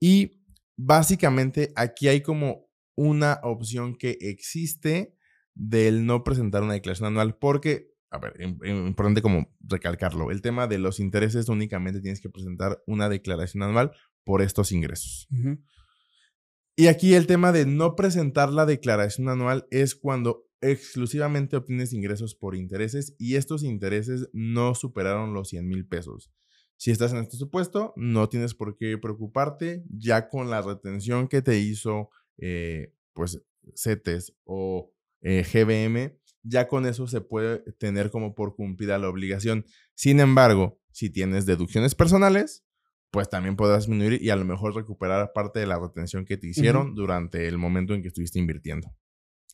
Y 0.00 0.42
básicamente 0.78 1.72
aquí 1.76 2.08
hay 2.08 2.22
como 2.22 2.70
una 2.96 3.40
opción 3.42 3.96
que 3.96 4.16
existe 4.20 5.14
del 5.54 6.06
no 6.06 6.24
presentar 6.24 6.62
una 6.62 6.74
declaración 6.74 7.08
anual 7.08 7.36
porque 7.36 7.92
a 8.12 8.18
ver, 8.18 8.34
importante 8.42 9.22
como 9.22 9.48
recalcarlo, 9.60 10.30
el 10.30 10.42
tema 10.42 10.66
de 10.66 10.78
los 10.78 11.00
intereses 11.00 11.48
únicamente 11.48 12.02
tienes 12.02 12.20
que 12.20 12.28
presentar 12.28 12.82
una 12.86 13.08
declaración 13.08 13.62
anual 13.62 13.92
por 14.22 14.42
estos 14.42 14.70
ingresos. 14.70 15.26
Y 16.76 16.88
aquí 16.88 17.14
el 17.14 17.26
tema 17.26 17.52
de 17.52 17.64
no 17.64 17.96
presentar 17.96 18.52
la 18.52 18.66
declaración 18.66 19.30
anual 19.30 19.66
es 19.70 19.94
cuando 19.94 20.46
exclusivamente 20.60 21.56
obtienes 21.56 21.94
ingresos 21.94 22.34
por 22.34 22.54
intereses 22.54 23.16
y 23.18 23.36
estos 23.36 23.62
intereses 23.62 24.28
no 24.34 24.74
superaron 24.74 25.32
los 25.32 25.48
100 25.48 25.66
mil 25.66 25.86
pesos. 25.86 26.30
Si 26.76 26.90
estás 26.90 27.12
en 27.12 27.18
este 27.18 27.36
supuesto, 27.36 27.94
no 27.96 28.28
tienes 28.28 28.54
por 28.54 28.76
qué 28.76 28.98
preocuparte, 28.98 29.84
ya 29.88 30.28
con 30.28 30.50
la 30.50 30.60
retención 30.60 31.28
que 31.28 31.40
te 31.40 31.58
hizo, 31.58 32.10
eh, 32.38 32.92
pues, 33.14 33.42
CETES 33.74 34.34
o 34.44 34.91
eh, 35.22 35.44
GBM, 35.44 36.18
ya 36.42 36.68
con 36.68 36.86
eso 36.86 37.06
se 37.06 37.20
puede 37.20 37.60
tener 37.78 38.10
como 38.10 38.34
por 38.34 38.54
cumplida 38.54 38.98
la 38.98 39.08
obligación. 39.08 39.64
Sin 39.94 40.20
embargo, 40.20 40.80
si 40.90 41.10
tienes 41.10 41.46
deducciones 41.46 41.94
personales, 41.94 42.64
pues 43.10 43.28
también 43.28 43.56
podrás 43.56 43.86
disminuir 43.86 44.22
y 44.22 44.30
a 44.30 44.36
lo 44.36 44.44
mejor 44.44 44.74
recuperar 44.74 45.32
parte 45.34 45.60
de 45.60 45.66
la 45.66 45.78
retención 45.78 46.24
que 46.24 46.36
te 46.36 46.48
hicieron 46.48 46.94
durante 46.94 47.46
el 47.46 47.58
momento 47.58 47.94
en 47.94 48.02
que 48.02 48.08
estuviste 48.08 48.38
invirtiendo. 48.38 48.88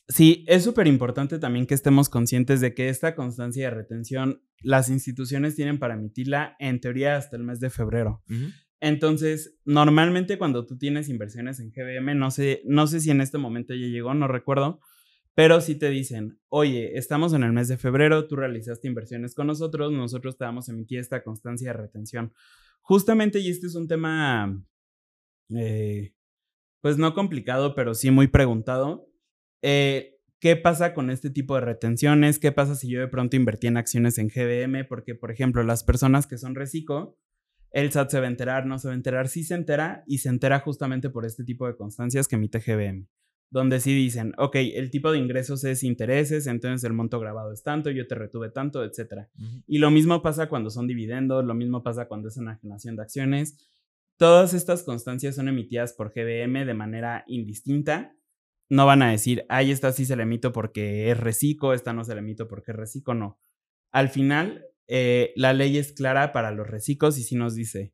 Sí, 0.07 0.43
es 0.47 0.63
súper 0.63 0.87
importante 0.87 1.37
también 1.37 1.67
que 1.67 1.75
estemos 1.75 2.09
conscientes 2.09 2.61
de 2.61 2.73
que 2.73 2.89
esta 2.89 3.15
constancia 3.15 3.65
de 3.65 3.75
retención 3.75 4.41
las 4.61 4.89
instituciones 4.89 5.55
tienen 5.55 5.77
para 5.77 5.93
emitirla 5.93 6.55
en 6.57 6.79
teoría 6.79 7.15
hasta 7.15 7.37
el 7.37 7.43
mes 7.43 7.59
de 7.59 7.69
febrero. 7.69 8.23
Entonces, 8.79 9.59
normalmente 9.65 10.37
cuando 10.37 10.65
tú 10.65 10.77
tienes 10.77 11.09
inversiones 11.09 11.59
en 11.59 11.71
GBM, 11.71 12.17
no 12.17 12.31
sé, 12.31 12.61
no 12.65 12.87
sé 12.87 13.01
si 13.01 13.11
en 13.11 13.21
este 13.21 13.37
momento 13.37 13.73
ya 13.75 13.87
llegó, 13.87 14.13
no 14.13 14.27
recuerdo, 14.27 14.79
pero 15.35 15.61
si 15.61 15.75
te 15.75 15.89
dicen, 15.89 16.39
oye, 16.49 16.97
estamos 16.97 17.33
en 17.33 17.43
el 17.43 17.53
mes 17.53 17.67
de 17.67 17.77
febrero, 17.77 18.27
tú 18.27 18.35
realizaste 18.35 18.87
inversiones 18.87 19.35
con 19.35 19.47
nosotros, 19.47 19.91
nosotros 19.91 20.37
te 20.37 20.43
vamos 20.43 20.67
a 20.67 20.73
emitir 20.73 20.99
esta 20.99 21.23
constancia 21.23 21.71
de 21.71 21.77
retención. 21.77 22.33
Justamente, 22.81 23.39
y 23.39 23.49
este 23.49 23.67
es 23.67 23.75
un 23.75 23.87
tema, 23.87 24.61
eh, 25.55 26.13
pues 26.81 26.97
no 26.97 27.13
complicado, 27.13 27.75
pero 27.75 27.93
sí 27.93 28.11
muy 28.11 28.27
preguntado. 28.27 29.07
Eh, 29.61 30.17
¿Qué 30.39 30.55
pasa 30.55 30.93
con 30.93 31.09
este 31.09 31.29
tipo 31.29 31.55
de 31.55 31.61
retenciones? 31.61 32.39
¿Qué 32.39 32.51
pasa 32.51 32.75
si 32.75 32.89
yo 32.89 32.99
de 33.01 33.09
pronto 33.09 33.35
invertí 33.35 33.67
en 33.67 33.77
acciones 33.77 34.17
en 34.17 34.29
GBM? 34.29 34.85
Porque, 34.87 35.13
por 35.13 35.31
ejemplo, 35.31 35.63
las 35.63 35.83
personas 35.83 36.27
que 36.27 36.37
son 36.37 36.55
reciclo, 36.55 37.17
el 37.71 37.91
SAT 37.91 38.11
se 38.11 38.19
va 38.19 38.25
a 38.25 38.29
enterar, 38.29 38.65
no 38.65 38.79
se 38.79 38.87
va 38.87 38.93
a 38.93 38.97
enterar, 38.97 39.27
sí 39.27 39.43
se 39.43 39.55
entera 39.55 40.03
y 40.07 40.19
se 40.19 40.29
entera 40.29 40.59
justamente 40.59 41.09
por 41.09 41.25
este 41.25 41.43
tipo 41.43 41.67
de 41.67 41.75
constancias 41.75 42.27
que 42.27 42.37
emite 42.37 42.59
GBM 42.59 43.07
donde 43.51 43.79
sí 43.79 43.93
dicen, 43.93 44.33
ok, 44.37 44.55
el 44.55 44.91
tipo 44.91 45.11
de 45.11 45.17
ingresos 45.17 45.63
es 45.63 45.83
intereses, 45.83 46.45
entonces 46.45 46.83
el 46.83 46.93
monto 46.93 47.19
grabado 47.19 47.51
es 47.51 47.63
tanto, 47.63 47.89
yo 47.89 48.07
te 48.07 48.15
retuve 48.15 48.49
tanto, 48.49 48.83
etc. 48.83 49.27
Y 49.67 49.79
lo 49.79 49.89
mismo 49.89 50.21
pasa 50.21 50.49
cuando 50.49 50.69
son 50.69 50.87
dividendos, 50.87 51.43
lo 51.43 51.55
mismo 51.55 51.81
pasa 51.81 52.07
cuando 52.07 52.27
es 52.27 52.37
enajenación 52.37 52.95
de 52.95 53.01
acciones. 53.01 53.69
Todas 54.17 54.53
estas 54.53 54.83
constancias 54.83 55.35
son 55.35 55.47
emitidas 55.47 55.93
por 55.93 56.13
GBM 56.13 56.65
de 56.65 56.73
manera 56.73 57.23
indistinta. 57.27 58.15
No 58.69 58.85
van 58.85 59.01
a 59.01 59.09
decir, 59.09 59.45
ay, 59.49 59.71
esta 59.71 59.91
sí 59.93 60.05
se 60.05 60.15
la 60.15 60.23
emito 60.23 60.51
porque 60.51 61.09
es 61.09 61.17
reciclo, 61.19 61.73
esta 61.73 61.91
no 61.91 62.03
se 62.03 62.13
la 62.13 62.19
emito 62.19 62.47
porque 62.47 62.71
es 62.71 62.77
reciclo, 62.77 63.15
no. 63.15 63.39
Al 63.91 64.09
final, 64.09 64.65
eh, 64.87 65.33
la 65.35 65.53
ley 65.53 65.77
es 65.79 65.91
clara 65.93 66.31
para 66.33 66.51
los 66.51 66.67
reciclos 66.67 67.17
y 67.17 67.23
sí 67.23 67.35
nos 67.35 67.55
dice, 67.55 67.93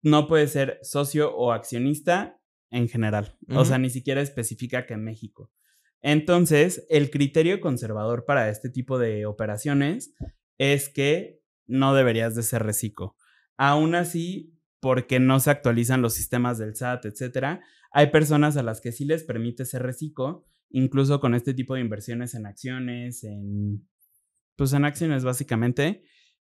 no 0.00 0.26
puede 0.26 0.46
ser 0.46 0.78
socio 0.82 1.36
o 1.36 1.52
accionista 1.52 2.40
en 2.70 2.88
general. 2.88 3.36
O 3.48 3.64
sea, 3.64 3.78
ni 3.78 3.90
siquiera 3.90 4.20
especifica 4.20 4.86
que 4.86 4.94
en 4.94 5.04
México. 5.04 5.50
Entonces, 6.02 6.86
el 6.88 7.10
criterio 7.10 7.60
conservador 7.60 8.24
para 8.24 8.48
este 8.50 8.70
tipo 8.70 8.98
de 8.98 9.26
operaciones 9.26 10.14
es 10.58 10.88
que 10.88 11.40
no 11.66 11.94
deberías 11.94 12.34
de 12.34 12.42
ser 12.42 12.62
reciclo. 12.62 13.16
Aún 13.56 13.94
así, 13.94 14.54
porque 14.80 15.18
no 15.18 15.40
se 15.40 15.50
actualizan 15.50 16.02
los 16.02 16.14
sistemas 16.14 16.58
del 16.58 16.76
SAT, 16.76 17.06
etcétera, 17.06 17.62
hay 17.90 18.08
personas 18.08 18.56
a 18.56 18.62
las 18.62 18.80
que 18.80 18.92
sí 18.92 19.04
les 19.04 19.24
permite 19.24 19.64
ser 19.64 19.82
reciclo, 19.82 20.44
incluso 20.70 21.20
con 21.20 21.34
este 21.34 21.54
tipo 21.54 21.74
de 21.74 21.80
inversiones 21.80 22.34
en 22.34 22.46
acciones, 22.46 23.24
en 23.24 23.86
pues 24.56 24.72
en 24.72 24.84
acciones 24.84 25.24
básicamente, 25.24 26.02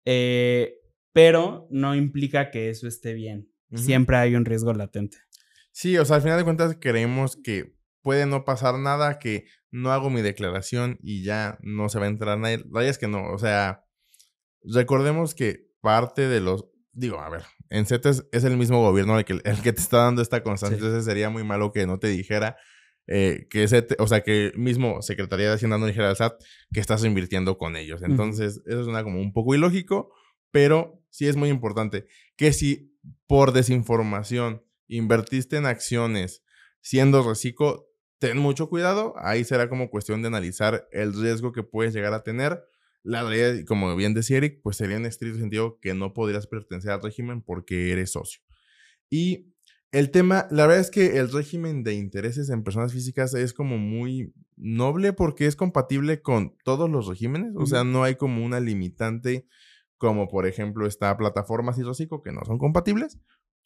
eh, 0.06 0.76
pero 1.14 1.68
no 1.70 1.96
implica 1.96 2.52
que 2.52 2.70
eso 2.70 2.88
esté 2.88 3.14
bien. 3.14 3.50
Siempre 3.76 4.18
hay 4.18 4.36
un 4.36 4.46
riesgo 4.46 4.72
latente. 4.74 5.18
Sí, 5.74 5.98
o 5.98 6.06
sea, 6.06 6.18
al 6.18 6.22
final 6.22 6.38
de 6.38 6.44
cuentas 6.44 6.78
creemos 6.80 7.36
que 7.36 7.76
puede 8.04 8.28
no 8.28 8.46
pasar 8.46 8.78
nada, 8.78 9.18
que 9.18 9.46
no 9.72 9.92
hago 9.92 10.12
mi 10.12 10.22
declaración 10.22 11.00
y 11.02 11.24
ya 11.24 11.58
no 11.62 11.90
se 11.90 11.98
va 11.98 12.06
a 12.06 12.10
entrar 12.10 12.38
nadie. 12.38 12.64
La 12.72 12.86
es 12.86 13.00
que 13.00 13.08
no, 13.08 13.32
o 13.32 13.40
sea, 13.40 13.84
recordemos 14.64 15.34
que 15.34 15.72
parte 15.82 16.28
de 16.28 16.42
los, 16.42 16.68
digo, 16.92 17.20
a 17.20 17.30
ver, 17.30 17.42
en 17.70 17.88
CETES 17.88 18.28
es 18.32 18.44
el 18.44 18.56
mismo 18.56 18.82
gobierno 18.82 19.18
el 19.18 19.26
que, 19.26 19.34
el 19.44 19.62
que 19.64 19.74
te 19.74 19.82
está 19.82 19.98
dando 19.98 20.22
esta 20.22 20.44
constancia, 20.44 20.78
entonces 20.78 21.06
sería 21.06 21.32
muy 21.32 21.44
malo 21.44 21.72
que 21.72 21.88
no 21.88 21.98
te 21.98 22.08
dijera 22.08 22.56
eh, 23.08 23.48
que 23.50 23.64
ese, 23.64 23.86
o 23.98 24.08
sea, 24.08 24.22
que 24.22 24.52
mismo 24.56 25.02
Secretaría 25.02 25.48
de 25.48 25.56
Hacienda 25.56 25.80
no 25.80 25.88
dijera 25.88 26.10
al 26.10 26.16
SAT 26.16 26.42
que 26.72 26.80
estás 26.80 27.04
invirtiendo 27.04 27.58
con 27.58 27.76
ellos. 27.76 28.04
Entonces, 28.04 28.62
eso 28.66 28.84
suena 28.84 29.04
como 29.04 29.20
un 29.20 29.34
poco 29.34 29.56
ilógico, 29.56 30.14
pero 30.52 31.04
sí 31.10 31.28
es 31.28 31.36
muy 31.36 31.50
importante 31.50 32.06
que 32.38 32.54
si 32.54 32.96
por 33.28 33.54
desinformación 33.54 34.64
invertiste 34.88 35.58
en 35.58 35.66
acciones 35.66 36.44
siendo 36.82 37.28
reciclo, 37.28 37.88
ten 38.20 38.38
mucho 38.38 38.70
cuidado. 38.70 39.14
Ahí 39.18 39.44
será 39.44 39.70
como 39.70 39.90
cuestión 39.90 40.22
de 40.22 40.28
analizar 40.28 40.88
el 40.92 41.14
riesgo 41.14 41.52
que 41.52 41.64
puedes 41.64 41.94
llegar 41.94 42.14
a 42.14 42.24
tener. 42.24 42.64
La 43.04 43.22
realidad, 43.22 43.66
como 43.66 43.96
bien 43.96 44.14
decía 44.14 44.38
Eric, 44.38 44.62
pues 44.64 44.78
sería 44.78 44.96
en 44.96 45.06
estricto 45.06 45.40
sentido 45.40 45.80
que 45.82 45.94
no 45.94 46.14
podrías 46.14 46.48
pertenecer 46.48 46.92
al 46.92 47.02
régimen 47.02 47.42
porque 47.42 47.92
eres 47.92 48.12
socio. 48.12 48.42
Y 49.10 49.54
el 49.92 50.10
tema, 50.10 50.48
la 50.50 50.66
verdad 50.66 50.82
es 50.82 50.90
que 50.90 51.18
el 51.18 51.32
régimen 51.32 51.84
de 51.84 51.94
intereses 51.94 52.50
en 52.50 52.64
personas 52.64 52.94
físicas 52.94 53.34
es 53.34 53.54
como 53.54 53.78
muy 53.78 54.34
noble 54.56 55.14
porque 55.14 55.46
es 55.46 55.56
compatible 55.56 56.22
con 56.22 56.56
todos 56.64 56.90
los 56.90 57.08
regímenes. 57.08 57.54
O 57.56 57.66
sea, 57.66 57.84
no 57.84 58.04
hay 58.04 58.16
como 58.16 58.46
una 58.46 58.60
limitante 58.60 59.46
como 60.04 60.28
por 60.28 60.46
ejemplo 60.46 60.86
esta 60.86 61.16
plataforma 61.16 61.74
y 61.78 61.82
reciclo 61.82 62.22
que 62.22 62.34
no 62.34 62.42
son 62.44 62.58
compatibles, 62.58 63.20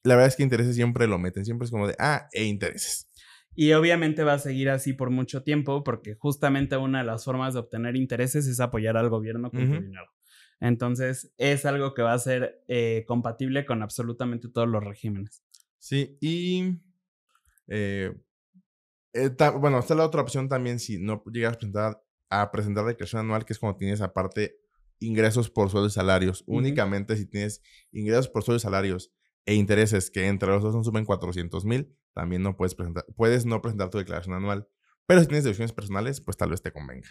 la 0.04 0.16
verdad 0.16 0.30
es 0.30 0.36
que 0.36 0.44
intereses 0.44 0.76
siempre 0.76 1.08
lo 1.08 1.20
meten, 1.20 1.46
siempre 1.46 1.66
es 1.66 1.72
como 1.72 1.88
de, 1.88 1.96
ah, 2.00 2.28
e 2.32 2.46
intereses. 2.46 3.08
Y 3.56 3.74
obviamente 3.74 4.24
va 4.24 4.34
a 4.34 4.40
seguir 4.40 4.70
así 4.70 4.94
por 4.94 5.10
mucho 5.10 5.42
tiempo, 5.42 5.84
porque 5.84 6.14
justamente 6.14 6.78
una 6.78 7.00
de 7.00 7.06
las 7.06 7.26
formas 7.26 7.56
de 7.56 7.62
obtener 7.62 7.96
intereses 7.96 8.46
es 8.46 8.60
apoyar 8.60 8.98
al 8.98 9.10
gobierno 9.10 9.50
con 9.50 9.72
dinero. 9.72 10.12
Entonces, 10.60 11.34
es 11.38 11.66
algo 11.66 11.94
que 11.96 12.04
va 12.04 12.14
a 12.14 12.20
ser 12.20 12.64
eh, 12.68 13.04
compatible 13.08 13.66
con 13.66 13.82
absolutamente 13.82 14.48
todos 14.48 14.68
los 14.68 14.84
regímenes. 14.84 15.44
Sí, 15.80 16.18
y 16.22 16.80
eh, 17.68 18.16
eh, 19.14 19.30
bueno, 19.60 19.80
está 19.80 19.96
la 19.96 20.06
otra 20.06 20.22
opción 20.22 20.50
también 20.50 20.80
si 20.80 21.00
no 21.00 21.24
llegas 21.32 21.54
a 21.54 21.58
presentar, 21.58 22.04
a 22.30 22.52
presentar 22.52 22.86
declaración 22.86 23.22
anual, 23.22 23.46
que 23.46 23.54
es 23.54 23.60
cuando 23.60 23.78
tienes 23.78 24.02
aparte 24.02 24.60
ingresos 25.00 25.50
por 25.50 25.72
sueldos 25.72 25.94
y 25.94 25.96
salarios. 25.96 26.44
Únicamente 26.46 27.16
si 27.18 27.26
tienes 27.26 27.64
ingresos 27.92 28.30
por 28.30 28.44
sueldos 28.44 28.62
y 28.62 28.66
salarios 28.66 29.12
e 29.48 29.56
intereses 29.56 30.12
que 30.12 30.28
entre 30.28 30.50
los 30.50 30.62
dos 30.62 30.76
no 30.76 30.84
suben 30.84 31.06
400 31.06 31.64
mil, 31.64 31.96
también 32.14 32.44
no 32.44 32.58
puedes 32.58 32.76
presentar, 32.76 33.06
puedes 33.16 33.46
no 33.46 33.62
presentar 33.62 33.90
tu 33.90 33.98
declaración 33.98 34.36
anual. 34.36 34.68
Pero 35.06 35.22
si 35.22 35.28
tienes 35.28 35.46
deducciones 35.46 35.72
personales, 35.72 36.20
pues 36.20 36.36
tal 36.36 36.50
vez 36.50 36.62
te 36.62 36.74
convenga. 36.74 37.08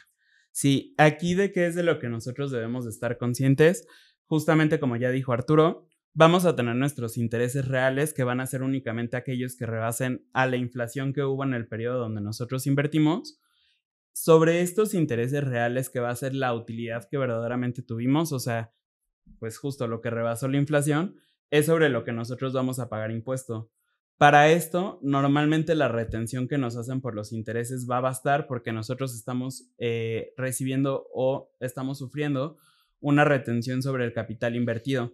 Sí, 0.52 0.94
aquí 0.98 1.34
de 1.34 1.50
qué 1.50 1.66
es 1.66 1.74
de 1.74 1.82
lo 1.82 1.98
que 1.98 2.10
nosotros 2.10 2.50
debemos 2.50 2.84
de 2.84 2.90
estar 2.90 3.16
conscientes, 3.16 3.86
justamente 4.26 4.78
como 4.78 4.96
ya 4.96 5.10
dijo 5.10 5.32
Arturo, 5.32 5.86
vamos 6.12 6.44
a 6.44 6.54
tener 6.54 6.76
nuestros 6.76 7.16
intereses 7.16 7.66
reales 7.68 8.12
que 8.12 8.24
van 8.24 8.40
a 8.40 8.46
ser 8.46 8.62
únicamente 8.62 9.16
aquellos 9.16 9.56
que 9.56 9.64
rebasen 9.64 10.28
a 10.34 10.46
la 10.46 10.56
inflación 10.56 11.14
que 11.14 11.22
hubo 11.24 11.42
en 11.42 11.54
el 11.54 11.66
periodo 11.66 12.00
donde 12.00 12.20
nosotros 12.20 12.66
invertimos. 12.66 13.40
Sobre 14.12 14.60
estos 14.60 14.92
intereses 14.92 15.42
reales 15.42 15.88
que 15.88 16.00
va 16.00 16.10
a 16.10 16.16
ser 16.16 16.34
la 16.34 16.52
utilidad 16.52 17.08
que 17.10 17.16
verdaderamente 17.16 17.82
tuvimos, 17.82 18.32
o 18.32 18.38
sea, 18.38 18.74
pues 19.38 19.56
justo 19.56 19.86
lo 19.88 20.02
que 20.02 20.10
rebasó 20.10 20.48
la 20.48 20.58
inflación, 20.58 21.16
es 21.50 21.66
sobre 21.66 21.88
lo 21.88 22.04
que 22.04 22.12
nosotros 22.12 22.52
vamos 22.52 22.78
a 22.78 22.88
pagar 22.88 23.10
impuesto. 23.10 23.70
Para 24.18 24.50
esto, 24.50 24.98
normalmente 25.02 25.74
la 25.74 25.88
retención 25.88 26.48
que 26.48 26.56
nos 26.56 26.76
hacen 26.76 27.02
por 27.02 27.14
los 27.14 27.32
intereses 27.32 27.86
va 27.88 27.98
a 27.98 28.00
bastar 28.02 28.46
porque 28.46 28.72
nosotros 28.72 29.14
estamos 29.14 29.70
eh, 29.76 30.32
recibiendo 30.38 31.06
o 31.12 31.50
estamos 31.60 31.98
sufriendo 31.98 32.56
una 33.00 33.24
retención 33.24 33.82
sobre 33.82 34.06
el 34.06 34.14
capital 34.14 34.56
invertido. 34.56 35.12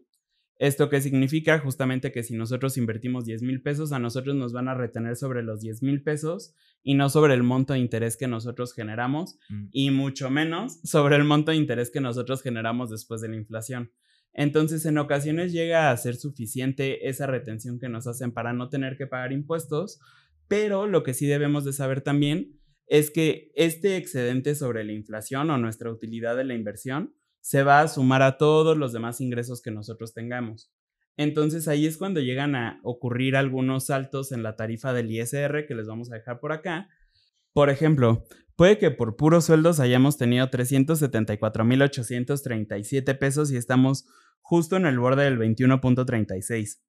¿Esto 0.57 0.89
qué 0.89 1.01
significa? 1.01 1.59
Justamente 1.59 2.13
que 2.13 2.23
si 2.23 2.37
nosotros 2.37 2.77
invertimos 2.77 3.25
10 3.25 3.43
mil 3.43 3.61
pesos, 3.61 3.91
a 3.91 3.99
nosotros 3.99 4.37
nos 4.37 4.53
van 4.53 4.69
a 4.69 4.75
retener 4.75 5.17
sobre 5.17 5.43
los 5.43 5.61
10 5.61 5.83
mil 5.83 6.05
pesos 6.05 6.55
y 6.85 6.95
no 6.95 7.09
sobre 7.09 7.35
el 7.35 7.43
monto 7.43 7.73
de 7.73 7.81
interés 7.81 8.17
que 8.17 8.29
nosotros 8.29 8.73
generamos 8.73 9.41
mm. 9.49 9.65
y 9.73 9.91
mucho 9.91 10.31
menos 10.31 10.79
sobre 10.85 11.17
el 11.17 11.25
monto 11.25 11.51
de 11.51 11.57
interés 11.57 11.91
que 11.91 12.01
nosotros 12.01 12.43
generamos 12.43 12.91
después 12.91 13.21
de 13.21 13.31
la 13.31 13.37
inflación. 13.37 13.91
Entonces, 14.35 14.87
en 14.87 14.99
ocasiones 14.99 15.53
llega 15.53 15.91
a 15.91 15.97
ser 15.97 16.17
suficiente 16.17 17.09
esa 17.09 17.27
retención 17.27 17.79
que 17.79 17.89
nos 17.89 18.07
hacen 18.07 18.33
para 18.33 18.53
no 18.53 18.69
tener 18.69 18.97
que 18.97 19.07
pagar 19.07 19.33
impuestos, 19.33 20.01
pero 20.49 20.87
lo 20.87 21.03
que 21.03 21.15
sí 21.15 21.27
debemos 21.27 21.65
de 21.65 21.73
saber 21.73 22.01
también 22.01 22.59
es 22.87 23.11
que 23.11 23.53
este 23.55 23.97
excedente 23.97 24.55
sobre 24.55 24.85
la 24.85 24.93
inflación 24.93 25.51
o 25.51 25.59
nuestra 25.59 25.91
utilidad 25.91 26.37
de 26.37 26.45
la 26.45 26.55
inversión 26.55 27.15
se 27.41 27.63
va 27.63 27.81
a 27.81 27.89
sumar 27.89 28.23
a 28.23 28.39
todos 28.39 28.77
los 28.77 28.93
demás 28.93 29.21
ingresos 29.21 29.63
que 29.63 29.71
nosotros 29.71 30.15
tengamos. 30.15 30.73
Entonces 31.17 31.69
ahí 31.69 31.87
es 31.87 31.99
cuando 31.99 32.21
llegan 32.21 32.55
a 32.55 32.81
ocurrir 32.83 33.37
algunos 33.37 33.87
saltos 33.87 34.33
en 34.33 34.43
la 34.43 34.57
tarifa 34.57 34.93
del 34.93 35.11
ISR 35.11 35.67
que 35.67 35.75
les 35.75 35.87
vamos 35.87 36.11
a 36.11 36.17
dejar 36.17 36.41
por 36.41 36.53
acá. 36.53 36.89
Por 37.53 37.69
ejemplo, 37.69 38.25
Puede 38.57 38.79
que 38.79 38.91
por 38.91 39.17
puros 39.17 39.45
sueldos 39.47 39.81
hayamos 39.81 40.19
tenido 40.19 40.49
374.837 40.49 43.19
pesos 43.19 43.51
y 43.51 43.57
estamos 43.57 44.07
justo 44.41 44.77
en 44.77 44.87
el 44.87 44.99
borde 44.99 45.25
del 45.25 45.39
21.36. 45.39 46.81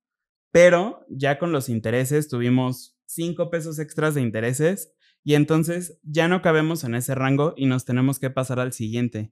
Pero 0.52 1.06
ya 1.10 1.40
con 1.40 1.52
los 1.52 1.70
intereses 1.70 2.28
tuvimos 2.28 2.98
5 3.06 3.50
pesos 3.50 3.80
extras 3.80 4.16
de 4.16 4.22
intereses 4.22 4.94
y 5.24 5.36
entonces 5.36 6.00
ya 6.04 6.28
no 6.28 6.42
cabemos 6.42 6.84
en 6.84 6.96
ese 6.96 7.16
rango 7.16 7.54
y 7.56 7.66
nos 7.66 7.86
tenemos 7.86 8.20
que 8.20 8.30
pasar 8.30 8.60
al 8.60 8.74
siguiente. 8.74 9.32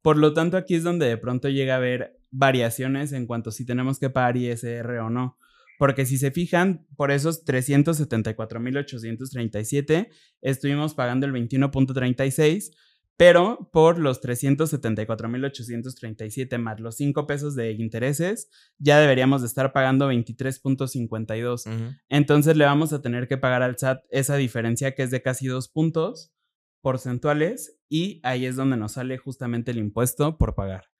Por 0.00 0.16
lo 0.16 0.34
tanto, 0.34 0.56
aquí 0.56 0.74
es 0.74 0.82
donde 0.82 1.06
de 1.06 1.16
pronto 1.16 1.48
llega 1.48 1.74
a 1.74 1.78
haber 1.78 2.18
variaciones 2.30 3.12
en 3.12 3.26
cuanto 3.26 3.50
si 3.50 3.64
tenemos 3.64 3.98
que 3.98 4.10
pagar 4.10 4.36
ISR 4.36 4.98
o 4.98 5.10
no. 5.10 5.38
Porque 5.82 6.06
si 6.06 6.16
se 6.16 6.30
fijan, 6.30 6.86
por 6.94 7.10
esos 7.10 7.44
374.837 7.44 10.08
estuvimos 10.40 10.94
pagando 10.94 11.26
el 11.26 11.32
21.36, 11.32 12.70
pero 13.16 13.68
por 13.72 13.98
los 13.98 14.22
374.837 14.22 16.58
más 16.58 16.78
los 16.78 16.94
5 16.94 17.26
pesos 17.26 17.56
de 17.56 17.72
intereses, 17.72 18.48
ya 18.78 19.00
deberíamos 19.00 19.40
de 19.40 19.48
estar 19.48 19.72
pagando 19.72 20.08
23.52. 20.08 21.96
Entonces 22.08 22.56
le 22.56 22.64
vamos 22.64 22.92
a 22.92 23.02
tener 23.02 23.26
que 23.26 23.38
pagar 23.38 23.64
al 23.64 23.76
SAT 23.76 24.04
esa 24.10 24.36
diferencia 24.36 24.94
que 24.94 25.02
es 25.02 25.10
de 25.10 25.20
casi 25.20 25.48
2 25.48 25.68
puntos 25.68 26.32
porcentuales 26.80 27.80
y 27.88 28.20
ahí 28.22 28.46
es 28.46 28.54
donde 28.54 28.76
nos 28.76 28.92
sale 28.92 29.18
justamente 29.18 29.72
el 29.72 29.78
impuesto 29.78 30.38
por 30.38 30.54
pagar 30.54 30.91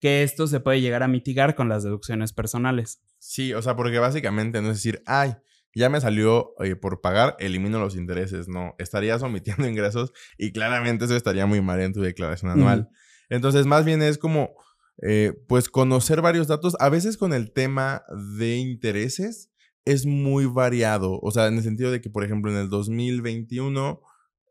que 0.00 0.22
esto 0.22 0.46
se 0.46 0.60
puede 0.60 0.80
llegar 0.80 1.02
a 1.02 1.08
mitigar 1.08 1.54
con 1.54 1.68
las 1.68 1.84
deducciones 1.84 2.32
personales. 2.32 3.02
Sí, 3.18 3.52
o 3.52 3.62
sea, 3.62 3.76
porque 3.76 3.98
básicamente 3.98 4.62
no 4.62 4.70
es 4.70 4.78
decir, 4.78 5.02
ay, 5.06 5.34
ya 5.74 5.88
me 5.88 6.00
salió 6.00 6.54
por 6.80 7.00
pagar, 7.00 7.36
elimino 7.38 7.78
los 7.78 7.96
intereses. 7.96 8.48
No, 8.48 8.74
estarías 8.78 9.22
omitiendo 9.22 9.66
ingresos 9.68 10.12
y 10.38 10.52
claramente 10.52 11.04
eso 11.04 11.16
estaría 11.16 11.46
muy 11.46 11.60
mal 11.60 11.80
en 11.80 11.92
tu 11.92 12.00
declaración 12.00 12.50
anual. 12.50 12.88
Entonces, 13.28 13.66
más 13.66 13.84
bien 13.84 14.02
es 14.02 14.18
como, 14.18 14.54
eh, 15.02 15.32
pues, 15.48 15.68
conocer 15.68 16.22
varios 16.22 16.48
datos. 16.48 16.76
A 16.80 16.88
veces 16.88 17.16
con 17.16 17.32
el 17.32 17.52
tema 17.52 18.02
de 18.38 18.56
intereses 18.56 19.52
es 19.84 20.06
muy 20.06 20.46
variado. 20.46 21.20
O 21.22 21.30
sea, 21.30 21.46
en 21.46 21.58
el 21.58 21.62
sentido 21.62 21.90
de 21.90 22.00
que, 22.00 22.10
por 22.10 22.24
ejemplo, 22.24 22.50
en 22.50 22.58
el 22.58 22.68
2021, 22.68 24.00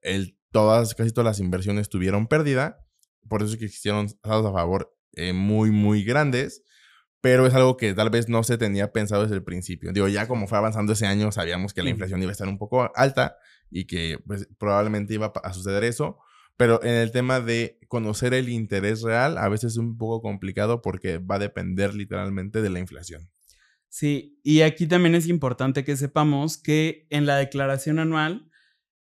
el, 0.01 0.37
todas, 0.51 0.95
casi 0.95 1.11
todas 1.11 1.25
las 1.25 1.39
inversiones 1.39 1.89
tuvieron 1.89 2.27
pérdida. 2.27 2.85
Por 3.27 3.43
eso 3.43 3.53
es 3.53 3.59
que 3.59 3.65
existieron 3.65 4.07
datos 4.23 4.45
a 4.45 4.53
favor 4.53 4.95
eh, 5.13 5.33
muy, 5.33 5.71
muy 5.71 6.03
grandes, 6.03 6.63
pero 7.21 7.45
es 7.45 7.53
algo 7.53 7.77
que 7.77 7.93
tal 7.93 8.09
vez 8.09 8.29
no 8.29 8.43
se 8.43 8.57
tenía 8.57 8.91
pensado 8.91 9.23
desde 9.23 9.35
el 9.35 9.43
principio. 9.43 9.91
Digo, 9.91 10.07
ya 10.07 10.27
como 10.27 10.47
fue 10.47 10.57
avanzando 10.57 10.93
ese 10.93 11.05
año, 11.05 11.31
sabíamos 11.31 11.73
que 11.73 11.83
la 11.83 11.89
inflación 11.89 12.21
iba 12.21 12.29
a 12.29 12.33
estar 12.33 12.47
un 12.47 12.57
poco 12.57 12.91
alta 12.95 13.35
y 13.69 13.85
que 13.85 14.19
pues, 14.25 14.47
probablemente 14.57 15.13
iba 15.13 15.31
a 15.43 15.53
suceder 15.53 15.83
eso, 15.83 16.19
pero 16.57 16.83
en 16.83 16.95
el 16.95 17.11
tema 17.11 17.39
de 17.39 17.79
conocer 17.87 18.33
el 18.33 18.49
interés 18.49 19.01
real, 19.01 19.37
a 19.37 19.47
veces 19.49 19.73
es 19.73 19.77
un 19.77 19.97
poco 19.97 20.21
complicado 20.21 20.81
porque 20.81 21.17
va 21.17 21.35
a 21.35 21.39
depender 21.39 21.93
literalmente 21.93 22.61
de 22.61 22.69
la 22.69 22.79
inflación. 22.79 23.29
Sí, 23.89 24.39
y 24.43 24.61
aquí 24.61 24.85
también 24.85 25.15
es 25.15 25.27
importante 25.27 25.83
que 25.83 25.97
sepamos 25.97 26.57
que 26.57 27.07
en 27.09 27.25
la 27.25 27.37
declaración 27.37 27.97
anual, 27.97 28.49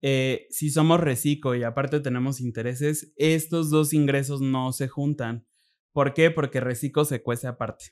eh, 0.03 0.47
si 0.51 0.71
somos 0.71 0.99
reciclo 1.01 1.55
y 1.55 1.62
aparte 1.62 2.01
tenemos 2.01 2.41
intereses, 2.41 3.12
estos 3.17 3.71
dos 3.71 3.93
ingresos 3.93 4.41
no 4.41 4.73
se 4.73 4.88
juntan. 4.88 5.47
¿Por 5.92 6.14
qué? 6.14 6.31
Porque 6.31 6.61
Recico 6.61 7.05
se 7.05 7.22
cuece 7.22 7.46
aparte. 7.46 7.87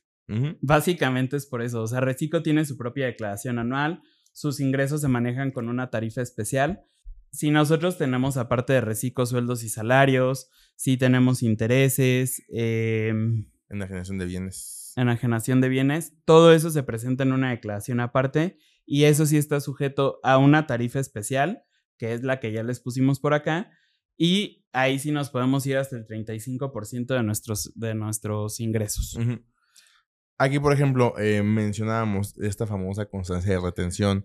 Básicamente 0.61 1.37
es 1.37 1.47
por 1.47 1.61
eso. 1.61 1.83
O 1.83 1.87
sea, 1.89 2.01
Recico 2.01 2.43
tiene 2.43 2.65
su 2.65 2.77
propia 2.77 3.07
declaración 3.07 3.59
anual, 3.59 4.01
sus 4.33 4.61
ingresos 4.61 5.01
se 5.01 5.09
manejan 5.09 5.51
con 5.51 5.69
una 5.69 5.91
tarifa 5.91 6.23
especial. 6.23 6.85
Si 7.33 7.51
nosotros 7.51 7.99
tenemos 7.99 8.37
aparte 8.37 8.73
de 8.73 8.81
Recico 8.81 9.27
sueldos 9.27 9.65
y 9.65 9.69
salarios, 9.69 10.49
si 10.77 10.97
tenemos 10.97 11.43
intereses. 11.43 12.43
Em, 12.49 13.51
enajenación 13.69 14.19
de 14.19 14.27
bienes. 14.27 14.93
Enajenación 14.97 15.61
de 15.61 15.69
bienes, 15.69 16.15
todo 16.25 16.53
eso 16.53 16.71
se 16.71 16.83
presenta 16.83 17.23
en 17.23 17.33
una 17.33 17.51
declaración 17.51 18.01
aparte 18.01 18.59
y 18.85 19.05
eso 19.05 19.27
sí 19.27 19.37
está 19.37 19.61
sujeto 19.61 20.19
a 20.25 20.39
una 20.39 20.67
tarifa 20.67 20.99
especial, 20.99 21.65
que 21.97 22.13
es 22.13 22.23
la 22.23 22.41
que 22.41 22.53
ya 22.53 22.63
les 22.65 22.81
pusimos 22.81 23.21
por 23.21 23.35
acá, 23.35 23.71
y 24.17 24.60
ahí 24.73 24.99
sí 24.99 25.13
nos 25.13 25.31
podemos 25.31 25.67
ir 25.67 25.77
hasta 25.77 25.97
el 25.97 26.07
35% 26.07 27.07
de 27.07 27.23
nuestros, 27.23 27.73
de 27.75 27.95
nuestros 27.95 28.61
ingresos. 28.61 29.19
Aquí, 30.39 30.59
por 30.59 30.73
ejemplo, 30.73 31.15
eh, 31.19 31.43
mencionábamos 31.43 32.37
esta 32.39 32.67
famosa 32.67 33.07
constancia 33.07 33.53
de 33.53 33.61
retención. 33.61 34.25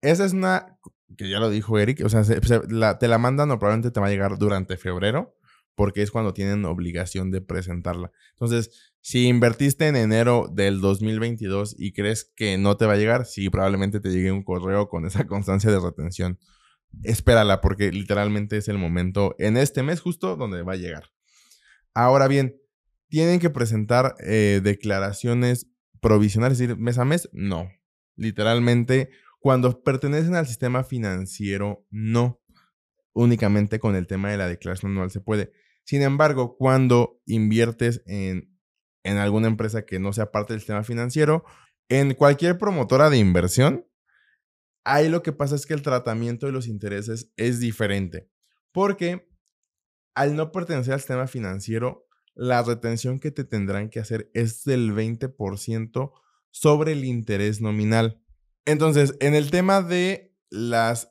Esa 0.00 0.24
es 0.24 0.32
una, 0.32 0.78
que 1.16 1.28
ya 1.28 1.38
lo 1.38 1.50
dijo 1.50 1.78
Eric, 1.78 2.02
o 2.04 2.08
sea, 2.08 2.22
te 2.98 3.08
la 3.08 3.18
mandan 3.18 3.50
o 3.50 3.58
probablemente 3.58 3.90
te 3.90 4.00
va 4.00 4.06
a 4.06 4.10
llegar 4.10 4.38
durante 4.38 4.78
febrero, 4.78 5.36
porque 5.74 6.02
es 6.02 6.10
cuando 6.10 6.32
tienen 6.32 6.64
obligación 6.64 7.30
de 7.30 7.42
presentarla. 7.42 8.10
Entonces, 8.30 8.92
si 9.02 9.26
invertiste 9.28 9.86
en 9.86 9.96
enero 9.96 10.48
del 10.50 10.80
2022 10.80 11.76
y 11.78 11.92
crees 11.92 12.24
que 12.24 12.56
no 12.56 12.76
te 12.76 12.86
va 12.86 12.94
a 12.94 12.96
llegar, 12.96 13.26
sí, 13.26 13.50
probablemente 13.50 14.00
te 14.00 14.10
llegue 14.10 14.32
un 14.32 14.42
correo 14.42 14.88
con 14.88 15.04
esa 15.04 15.26
constancia 15.26 15.70
de 15.70 15.80
retención 15.80 16.38
espérala 17.02 17.60
porque 17.60 17.92
literalmente 17.92 18.56
es 18.56 18.68
el 18.68 18.78
momento 18.78 19.34
en 19.38 19.56
este 19.56 19.82
mes 19.82 20.00
justo 20.00 20.36
donde 20.36 20.62
va 20.62 20.74
a 20.74 20.76
llegar. 20.76 21.10
Ahora 21.94 22.28
bien, 22.28 22.56
¿tienen 23.08 23.40
que 23.40 23.50
presentar 23.50 24.14
eh, 24.20 24.60
declaraciones 24.62 25.68
provisionales, 26.00 26.60
es 26.60 26.68
decir, 26.68 26.82
mes 26.82 26.98
a 26.98 27.04
mes? 27.04 27.28
No. 27.32 27.70
Literalmente, 28.16 29.10
cuando 29.38 29.82
pertenecen 29.82 30.34
al 30.34 30.46
sistema 30.46 30.84
financiero, 30.84 31.86
no. 31.90 32.40
Únicamente 33.12 33.80
con 33.80 33.96
el 33.96 34.06
tema 34.06 34.30
de 34.30 34.36
la 34.36 34.48
declaración 34.48 34.92
anual 34.92 35.10
se 35.10 35.20
puede. 35.20 35.52
Sin 35.84 36.02
embargo, 36.02 36.56
cuando 36.56 37.20
inviertes 37.26 38.02
en, 38.06 38.56
en 39.02 39.16
alguna 39.16 39.48
empresa 39.48 39.84
que 39.84 39.98
no 39.98 40.12
sea 40.12 40.30
parte 40.30 40.52
del 40.52 40.60
sistema 40.60 40.84
financiero, 40.84 41.44
en 41.88 42.14
cualquier 42.14 42.56
promotora 42.56 43.10
de 43.10 43.18
inversión, 43.18 43.84
Ahí 44.84 45.08
lo 45.08 45.22
que 45.22 45.32
pasa 45.32 45.54
es 45.54 45.66
que 45.66 45.74
el 45.74 45.82
tratamiento 45.82 46.46
de 46.46 46.52
los 46.52 46.66
intereses 46.66 47.32
es 47.36 47.60
diferente, 47.60 48.30
porque 48.72 49.28
al 50.14 50.36
no 50.36 50.52
pertenecer 50.52 50.94
al 50.94 51.00
sistema 51.00 51.26
financiero, 51.26 52.06
la 52.34 52.62
retención 52.62 53.20
que 53.20 53.30
te 53.30 53.44
tendrán 53.44 53.90
que 53.90 54.00
hacer 54.00 54.30
es 54.34 54.64
del 54.64 54.92
20% 54.92 56.12
sobre 56.50 56.92
el 56.92 57.04
interés 57.04 57.60
nominal. 57.60 58.22
Entonces, 58.64 59.14
en 59.20 59.34
el 59.34 59.50
tema 59.50 59.82
de 59.82 60.34
las 60.48 61.10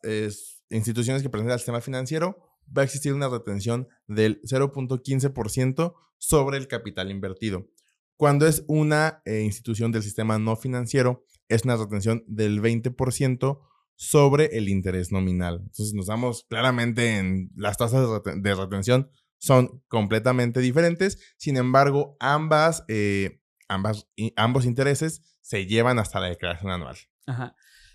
instituciones 0.70 1.22
que 1.22 1.30
pertenecen 1.30 1.54
al 1.54 1.60
sistema 1.60 1.82
financiero, 1.82 2.38
va 2.76 2.82
a 2.84 2.86
existir 2.86 3.14
una 3.14 3.30
retención 3.30 3.88
del 4.08 4.42
0.15% 4.42 5.94
sobre 6.18 6.58
el 6.58 6.68
capital 6.68 7.12
invertido. 7.12 7.68
Cuando 8.16 8.46
es 8.46 8.64
una 8.68 9.22
eh, 9.26 9.42
institución 9.42 9.92
del 9.92 10.04
sistema 10.04 10.38
no 10.38 10.56
financiero, 10.56 11.26
es 11.50 11.66
una 11.66 11.76
retención 11.76 12.24
del 12.28 12.62
20% 12.62 13.60
sobre 13.96 14.58
el 14.58 14.70
interés 14.70 15.12
nominal. 15.12 15.60
Entonces 15.62 15.94
nos 15.94 16.06
damos 16.06 16.46
claramente 16.48 17.18
en 17.18 17.52
las 17.56 17.76
tasas 17.76 18.08
de, 18.24 18.56
retención 18.56 19.12
son 19.40 19.84
completamente 19.88 20.62
diferentes. 20.62 21.18
Sin 21.38 21.58
embargo, 21.58 22.16
ambas, 22.20 22.86
eh, 22.88 23.42
ambas, 23.68 24.08
ambos 24.36 24.66
intereses 24.66 25.38
se 25.42 25.66
llevan 25.66 26.00
hasta 26.00 26.20
la 26.20 26.28
declaración 26.28 26.72
anual. 26.72 26.98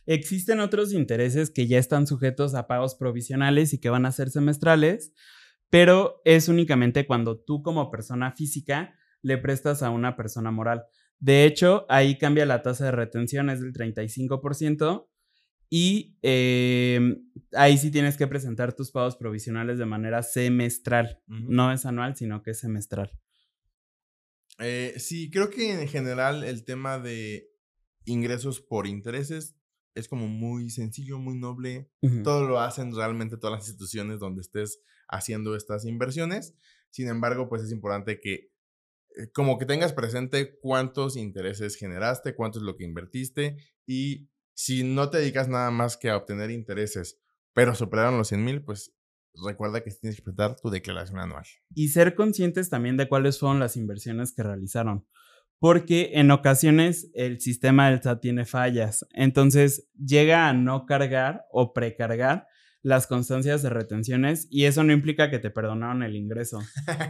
Existen 0.07 0.61
otros 0.61 0.93
intereses 0.93 1.51
que 1.51 1.67
ya 1.67 1.79
están 1.79 2.07
sujetos 2.07 2.55
a 2.55 2.67
pagos 2.67 2.95
provisionales 2.95 3.73
y 3.73 3.79
que 3.79 3.91
van 3.91 4.05
a 4.05 4.13
ser 4.13 4.31
semestrales, 4.31 5.13
pero 5.71 6.21
es 6.25 6.49
únicamente 6.49 7.07
cuando 7.07 7.39
tú 7.39 7.63
como 7.63 7.91
persona 7.91 8.33
física 8.33 8.95
le 9.23 9.39
prestas 9.39 9.83
a 9.83 9.91
una 9.91 10.17
persona 10.17 10.51
moral. 10.51 10.85
De 11.25 11.47
hecho, 11.47 11.87
ahí 11.89 12.19
cambia 12.19 12.45
la 12.45 12.61
tasa 12.61 12.85
de 12.85 12.91
retención, 12.91 13.49
es 13.49 13.59
del 13.59 13.73
35%, 13.73 15.09
y 15.71 16.19
em, 16.21 17.31
ahí 17.55 17.79
sí 17.79 17.91
tienes 17.91 18.19
que 18.19 18.27
presentar 18.27 18.75
tus 18.75 18.91
pagos 18.91 19.17
provisionales 19.17 19.79
de 19.79 19.87
manera 19.87 20.23
semestral. 20.23 21.23
No 21.27 21.73
es 21.73 21.87
anual, 21.87 22.15
sino 22.15 22.43
que 22.43 22.51
es 22.51 22.59
semestral. 22.59 23.11
Eh, 24.59 24.97
sí, 24.99 25.31
creo 25.31 25.49
que 25.49 25.73
en 25.73 25.89
general 25.89 26.45
el 26.45 26.67
tema 26.67 26.99
de 26.99 27.49
ingresos 28.05 28.61
por 28.61 28.87
intereses 28.87 29.57
es 29.95 30.09
como 30.09 30.29
muy 30.29 30.69
sencillo, 30.69 31.19
muy 31.19 31.39
noble. 31.39 31.91
Todo 32.23 32.47
lo 32.47 32.61
hacen 32.61 32.95
realmente 32.95 33.39
todas 33.39 33.61
las 33.61 33.69
instituciones 33.69 34.21
donde 34.21 34.43
estés 34.43 34.83
haciendo 35.09 35.57
estas 35.57 35.87
inversiones. 35.87 36.55
Sin 36.91 37.09
embargo, 37.09 37.49
pues 37.49 37.63
es 37.63 37.73
importante 37.73 38.21
que 38.21 38.35
eh, 38.35 38.54
como 39.33 39.59
que 39.59 39.67
tengas 39.67 39.93
presente 39.93 40.59
cuántos 40.61 41.17
intereses 41.17 41.77
generaste, 41.77 42.35
cuánto 42.35 42.59
es 42.59 42.65
lo 42.65 42.77
que 42.77 42.85
invertiste 42.85 43.57
y 43.87 44.29
si 44.55 44.85
no 44.85 45.11
te 45.11 45.19
dedicas 45.19 45.49
nada 45.49 45.71
más 45.71 45.97
que 45.97 46.11
a 46.11 46.17
obtener 46.17 46.51
intereses, 46.51 47.21
pero 47.53 47.75
superaron 47.75 48.19
los 48.19 48.29
100 48.29 48.45
mil, 48.45 48.63
pues 48.63 48.95
recuerda 49.45 49.83
que 49.83 49.91
tienes 49.91 50.17
que 50.17 50.23
presentar 50.23 50.57
tu 50.57 50.71
declaración 50.71 51.19
anual. 51.19 51.45
Y 51.75 51.89
ser 51.89 52.15
conscientes 52.15 52.71
también 52.71 52.97
de 52.97 53.09
cuáles 53.09 53.39
fueron 53.39 53.59
las 53.59 53.77
inversiones 53.77 54.33
que 54.33 54.43
realizaron. 54.43 55.07
Porque 55.59 56.11
en 56.15 56.31
ocasiones 56.31 57.11
el 57.15 57.41
sistema 57.41 57.91
del 57.91 58.03
SAT 58.03 58.21
tiene 58.21 58.45
fallas. 58.45 59.07
Entonces 59.13 59.89
llega 59.95 60.49
a 60.49 60.53
no 60.53 60.87
cargar 60.87 61.45
o 61.51 61.73
precargar 61.73 62.47
las 62.85 63.07
constancias 63.07 63.63
de 63.63 63.71
retenciones 63.71 64.47
y 64.51 64.67
eso 64.67 64.85
no 64.85 64.93
implica 64.93 65.31
que 65.31 65.39
te 65.39 65.51
perdonaron 65.51 66.03
el 66.03 66.17
ingreso. 66.17 66.61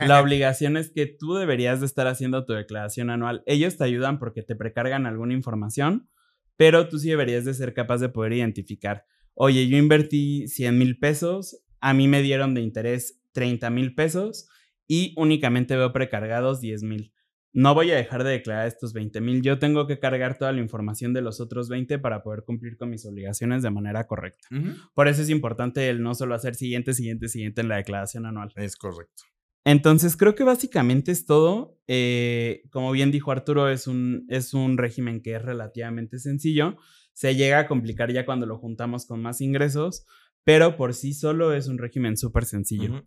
La 0.07 0.21
obligación 0.23 0.77
es 0.77 0.91
que 0.91 1.07
tú 1.07 1.35
deberías 1.35 1.81
de 1.81 1.87
estar 1.87 2.07
haciendo 2.07 2.45
tu 2.45 2.53
declaración 2.53 3.11
anual. 3.11 3.43
Ellos 3.45 3.77
te 3.77 3.83
ayudan 3.83 4.21
porque 4.21 4.43
te 4.43 4.55
precargan 4.55 5.05
alguna 5.05 5.35
información, 5.35 6.09
pero 6.57 6.89
tú 6.89 7.01
sí 7.01 7.09
deberías 7.09 7.45
de 7.45 7.55
ser 7.55 7.75
capaz 7.75 7.99
de 7.99 8.09
poder 8.09 8.35
identificar, 8.35 9.05
oye, 9.35 9.67
yo 9.67 9.77
invertí 9.77 10.47
100 10.47 10.79
mil 10.79 10.97
pesos, 11.01 11.65
a 11.81 11.93
mí 11.93 12.07
me 12.07 12.23
dieron 12.23 12.55
de 12.55 12.61
interés 12.61 13.21
30 13.33 13.69
mil 13.71 13.97
pesos 13.97 14.49
y 14.87 15.13
únicamente 15.17 15.77
veo 15.77 15.93
precargados 15.93 16.61
10 16.61 16.85
mil 16.85 17.14
no 17.55 17.73
voy 17.73 17.93
a 17.93 17.97
dejar 17.97 18.25
de 18.25 18.33
declarar 18.33 18.67
estos 18.67 18.93
20 18.93 19.21
mil, 19.21 19.41
yo 19.41 19.61
tengo 19.61 19.87
que 19.87 20.01
cargar 20.01 20.37
toda 20.37 20.53
la 20.53 20.61
información 20.61 21.13
de 21.15 21.23
los 21.23 21.41
otros 21.41 21.69
20 21.69 22.01
para 22.01 22.23
poder 22.23 22.43
cumplir 22.43 22.77
con 22.77 22.91
mis 22.91 23.07
obligaciones 23.07 23.63
de 23.63 23.71
manera 23.71 24.09
correcta. 24.09 24.49
Por 24.93 25.07
eso 25.07 25.23
es 25.23 25.31
importante 25.31 25.89
el 25.89 26.03
no 26.03 26.15
solo 26.17 26.35
hacer 26.35 26.57
siguiente, 26.57 26.93
siguiente, 26.95 27.29
siguiente 27.29 27.61
en 27.61 27.69
la 27.69 27.77
declaración 27.77 28.27
anual. 28.27 28.53
Es 28.57 28.77
correcto. 28.77 29.23
Entonces 29.65 30.17
creo 30.17 30.35
que 30.35 30.43
básicamente 30.43 31.13
es 31.13 31.27
todo. 31.27 31.79
Eh, 31.87 32.65
como 32.71 32.91
bien 32.91 33.13
dijo 33.13 33.31
Arturo, 33.31 33.69
es 33.69 33.87
un, 33.87 34.27
es 34.29 34.53
un 34.53 34.77
régimen 34.77 35.23
que 35.23 35.37
es 35.37 35.43
relativamente 35.43 36.19
sencillo. 36.19 36.77
Se 37.13 37.37
llega 37.37 37.61
a 37.61 37.67
complicar 37.69 38.13
ya 38.13 38.27
cuando 38.27 38.47
lo 38.47 38.59
juntamos 38.59 39.07
con 39.07 39.23
más 39.23 39.41
ingresos, 39.41 40.05
pero 40.43 40.77
por 40.77 40.93
sí 40.93 41.15
solo 41.15 41.55
es 41.55 41.69
un 41.69 41.79
régimen 41.79 42.17
súper 42.17 42.45
sencillo. 42.47 43.07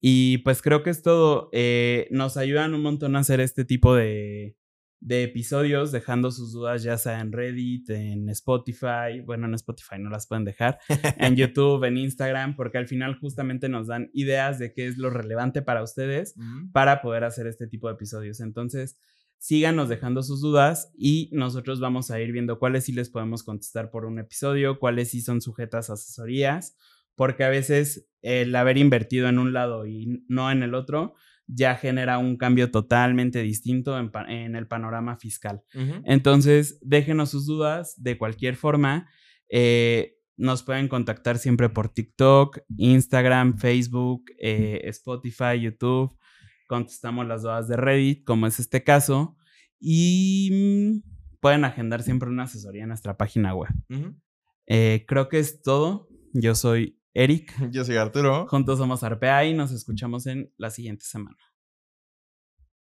Y 0.00 0.38
pues 0.38 0.62
creo 0.62 0.82
que 0.82 0.90
es 0.90 1.02
todo. 1.02 1.48
Eh, 1.52 2.08
nos 2.10 2.36
ayudan 2.36 2.74
un 2.74 2.82
montón 2.82 3.16
a 3.16 3.20
hacer 3.20 3.40
este 3.40 3.64
tipo 3.64 3.94
de, 3.94 4.56
de 5.00 5.22
episodios, 5.24 5.92
dejando 5.92 6.30
sus 6.30 6.52
dudas 6.52 6.82
ya 6.82 6.98
sea 6.98 7.20
en 7.20 7.32
Reddit, 7.32 7.90
en 7.90 8.28
Spotify, 8.30 9.20
bueno, 9.24 9.46
en 9.46 9.54
Spotify 9.54 9.96
no 9.98 10.10
las 10.10 10.26
pueden 10.26 10.44
dejar, 10.44 10.78
en 10.88 11.36
YouTube, 11.36 11.84
en 11.84 11.98
Instagram, 11.98 12.56
porque 12.56 12.78
al 12.78 12.88
final 12.88 13.18
justamente 13.18 13.68
nos 13.68 13.86
dan 13.86 14.10
ideas 14.12 14.58
de 14.58 14.72
qué 14.72 14.86
es 14.86 14.98
lo 14.98 15.10
relevante 15.10 15.62
para 15.62 15.82
ustedes 15.82 16.34
para 16.72 17.00
poder 17.00 17.24
hacer 17.24 17.46
este 17.46 17.68
tipo 17.68 17.88
de 17.88 17.94
episodios. 17.94 18.40
Entonces, 18.40 18.98
síganos 19.38 19.88
dejando 19.88 20.22
sus 20.22 20.40
dudas 20.40 20.90
y 20.96 21.30
nosotros 21.32 21.78
vamos 21.78 22.10
a 22.10 22.20
ir 22.20 22.32
viendo 22.32 22.58
cuáles 22.58 22.84
sí 22.84 22.92
les 22.92 23.08
podemos 23.08 23.44
contestar 23.44 23.90
por 23.90 24.04
un 24.04 24.18
episodio, 24.18 24.80
cuáles 24.80 25.10
sí 25.10 25.20
son 25.20 25.40
sujetas 25.40 25.90
a 25.90 25.92
asesorías 25.92 26.76
porque 27.18 27.42
a 27.42 27.48
veces 27.48 28.08
el 28.22 28.54
haber 28.54 28.78
invertido 28.78 29.28
en 29.28 29.40
un 29.40 29.52
lado 29.52 29.86
y 29.86 30.24
no 30.28 30.50
en 30.52 30.62
el 30.62 30.74
otro 30.74 31.14
ya 31.48 31.74
genera 31.74 32.18
un 32.18 32.36
cambio 32.36 32.70
totalmente 32.70 33.42
distinto 33.42 33.98
en, 33.98 34.54
el 34.54 34.68
panorama 34.68 35.16
fiscal. 35.16 35.62
Entonces, 36.04 36.78
déjenos 36.82 37.30
sus 37.30 37.46
dudas 37.46 37.94
de 37.96 38.18
cualquier 38.18 38.54
forma. 38.54 39.08
Eh, 39.50 40.18
nos 40.36 40.62
pueden 40.62 40.88
contactar 40.88 41.38
siempre 41.38 41.70
por 41.70 41.88
TikTok, 41.88 42.58
Instagram, 42.76 43.56
Facebook, 43.56 44.30
eh, 44.38 44.82
Spotify, 44.84 45.58
YouTube. 45.58 46.16
Contestamos 46.68 47.26
las 47.26 47.42
dudas 47.42 47.66
de 47.66 47.78
Reddit, 47.78 48.24
como 48.24 48.46
es 48.46 48.60
este 48.60 48.84
caso. 48.84 49.36
Y 49.80 50.50
mm, 50.52 51.38
pueden 51.40 51.64
agendar 51.64 52.02
siempre 52.02 52.28
una 52.28 52.42
asesoría 52.42 52.82
en 52.82 52.88
nuestra 52.88 53.16
página 53.16 53.54
web. 53.54 53.72
Eh, 54.66 55.06
creo 55.08 55.30
que 55.30 55.38
es 55.38 55.62
todo. 55.62 56.08
Yo 56.34 56.54
soy 56.54 56.97
Eric. 57.14 57.54
Yo 57.72 57.84
soy 57.84 57.96
Arturo. 57.96 58.46
Juntos 58.48 58.78
somos 58.78 59.02
Arpea 59.02 59.44
y 59.46 59.54
nos 59.54 59.72
escuchamos 59.72 60.26
en 60.26 60.52
la 60.56 60.70
siguiente 60.70 61.04
semana. 61.04 61.36